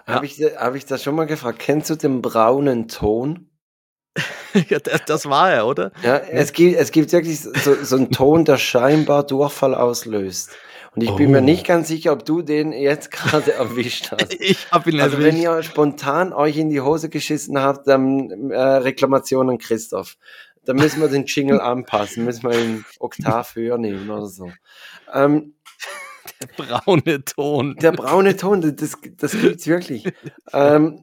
[0.06, 0.14] Ja.
[0.14, 1.58] Habe ich, hab ich das schon mal gefragt?
[1.58, 3.50] Kennst du den braunen Ton?
[4.70, 5.92] ja, das, das, war er, oder?
[6.02, 10.50] Ja, es gibt, es gibt wirklich so, so einen Ton, der scheinbar Durchfall auslöst.
[10.94, 11.16] Und ich oh.
[11.16, 11.42] bin mir oh.
[11.42, 14.32] nicht ganz sicher, ob du den jetzt gerade erwischt hast.
[14.40, 15.34] ich habe ihn also erwischt.
[15.34, 20.16] wenn ihr spontan euch in die Hose geschissen habt, dann äh, Reklamation an Christoph.
[20.64, 24.50] Dann müssen wir den Jingle anpassen, müssen wir ihn Oktav höher nehmen oder so.
[25.12, 25.54] Ähm,
[26.56, 27.76] braune Ton.
[27.80, 30.04] Der braune Ton, das, das gibt's wirklich.
[30.52, 31.00] ähm,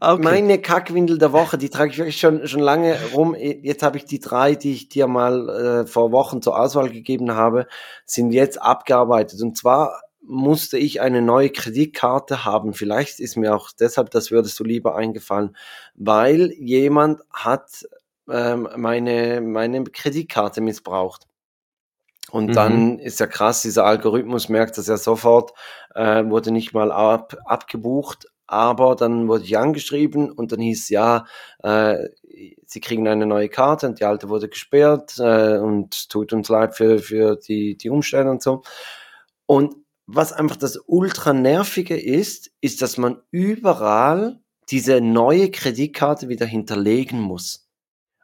[0.00, 0.22] okay.
[0.22, 3.34] Meine Kackwindel der Woche, die trage ich wirklich schon, schon lange rum.
[3.34, 7.32] Jetzt habe ich die drei, die ich dir mal äh, vor Wochen zur Auswahl gegeben
[7.32, 7.66] habe,
[8.04, 9.40] sind jetzt abgearbeitet.
[9.42, 12.72] Und zwar musste ich eine neue Kreditkarte haben.
[12.74, 15.56] Vielleicht ist mir auch deshalb, das würdest du lieber eingefallen,
[15.94, 17.84] weil jemand hat
[18.28, 21.26] ähm, meine, meine Kreditkarte missbraucht.
[22.30, 22.52] Und mhm.
[22.52, 25.52] dann ist ja krass, dieser Algorithmus merkt das ja sofort,
[25.94, 31.24] äh, wurde nicht mal ab, abgebucht, aber dann wurde ich angeschrieben und dann hieß ja,
[31.62, 32.08] äh,
[32.66, 36.74] sie kriegen eine neue Karte und die alte wurde gesperrt äh, und tut uns leid
[36.74, 38.62] für, für die, die Umstände und so.
[39.46, 39.76] Und
[40.06, 47.20] was einfach das ultra nervige ist, ist, dass man überall diese neue Kreditkarte wieder hinterlegen
[47.20, 47.68] muss.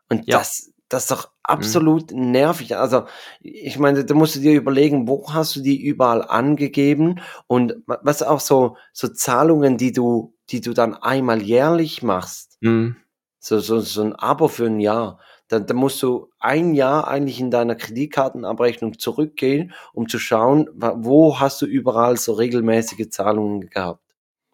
[0.08, 0.38] Und ja.
[0.38, 1.54] das, das ist doch Mhm.
[1.54, 2.30] absolut mhm.
[2.32, 2.76] nervig.
[2.76, 3.04] Also,
[3.40, 8.22] ich meine, da musst du dir überlegen, wo hast du die überall angegeben und was
[8.22, 12.58] auch so, so Zahlungen, die du, die du dann einmal jährlich machst.
[12.60, 12.96] Mhm.
[13.38, 15.20] So, so, so ein Abo für ein Jahr.
[15.48, 21.38] Da, da musst du ein Jahr eigentlich in deiner Kreditkartenabrechnung zurückgehen, um zu schauen, wo
[21.38, 24.02] hast du überall so regelmäßige Zahlungen gehabt.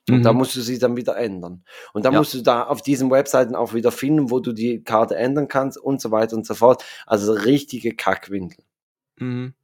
[0.08, 0.22] Und mhm.
[0.22, 1.64] da musst du sie dann wieder ändern.
[1.92, 2.18] Und dann ja.
[2.18, 5.78] musst du da auf diesen Webseiten auch wieder finden, wo du die Karte ändern kannst
[5.78, 6.84] und so weiter und so fort.
[7.06, 8.64] Also richtige Kackwinkel.
[9.18, 9.54] Mhm.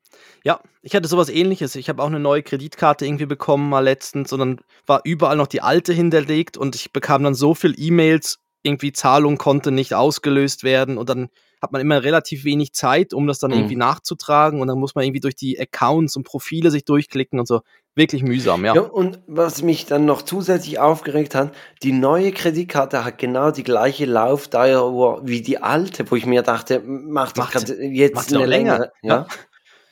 [0.45, 1.75] Ja, ich hatte sowas ähnliches.
[1.75, 5.49] Ich habe auch eine neue Kreditkarte irgendwie bekommen mal letztens und dann war überall noch
[5.49, 10.63] die alte hinterlegt und ich bekam dann so viel E-Mails, irgendwie Zahlung konnte nicht ausgelöst
[10.63, 11.29] werden und dann
[11.61, 13.59] hat man immer relativ wenig Zeit, um das dann mhm.
[13.59, 17.47] irgendwie nachzutragen und dann muss man irgendwie durch die Accounts und Profile sich durchklicken und
[17.47, 17.61] so.
[17.95, 18.77] Wirklich mühsam, ja.
[18.77, 18.83] ja.
[18.83, 21.53] Und was mich dann noch zusätzlich aufgeregt hat,
[21.83, 26.81] die neue Kreditkarte hat genau die gleiche Laufdauer wie die alte, wo ich mir dachte,
[26.81, 28.93] macht doch jetzt eine längere.
[29.03, 29.27] Ja.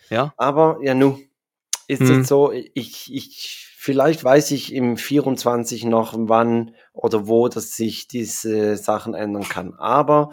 [0.09, 0.33] ja.
[0.37, 1.19] Aber ja, nu
[1.89, 2.25] ist es mhm.
[2.25, 8.77] so, ich, ich, vielleicht weiß ich im 24 noch, wann oder wo, dass sich diese
[8.77, 9.75] Sachen ändern kann.
[9.75, 10.31] Aber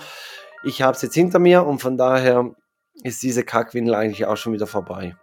[0.63, 2.55] ich habe es jetzt hinter mir und von daher
[3.03, 5.15] ist diese Kackwindel eigentlich auch schon wieder vorbei.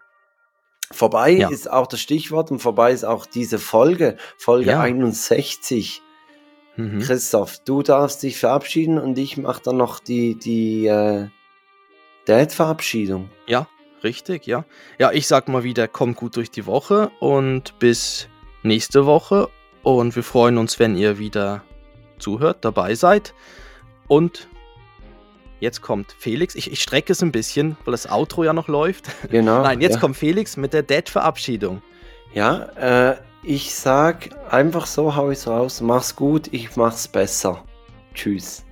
[0.92, 1.48] Vorbei ja.
[1.48, 4.80] ist auch das Stichwort und vorbei ist auch diese Folge, Folge ja.
[4.80, 6.02] 61.
[6.76, 7.00] Mhm.
[7.00, 11.28] Christoph, du darfst dich verabschieden und ich mache dann noch die, die äh,
[12.24, 13.30] Dad-Verabschiedung.
[13.46, 13.68] Ja,
[14.02, 14.64] richtig, ja.
[14.98, 18.28] Ja, ich sag mal wieder, komm gut durch die Woche und bis
[18.62, 19.48] nächste Woche.
[19.82, 21.62] Und wir freuen uns, wenn ihr wieder
[22.18, 23.32] zuhört, dabei seid.
[24.08, 24.48] Und
[25.60, 26.54] Jetzt kommt Felix.
[26.54, 29.10] Ich, ich strecke es ein bisschen, weil das Outro ja noch läuft.
[29.30, 29.62] Genau.
[29.62, 30.00] Nein, jetzt ja.
[30.00, 31.82] kommt Felix mit der Dead-Verabschiedung.
[32.32, 35.80] Ja, äh, ich sag einfach so, hau ich raus.
[35.80, 37.64] Mach's gut, ich mach's besser.
[38.14, 38.64] Tschüss.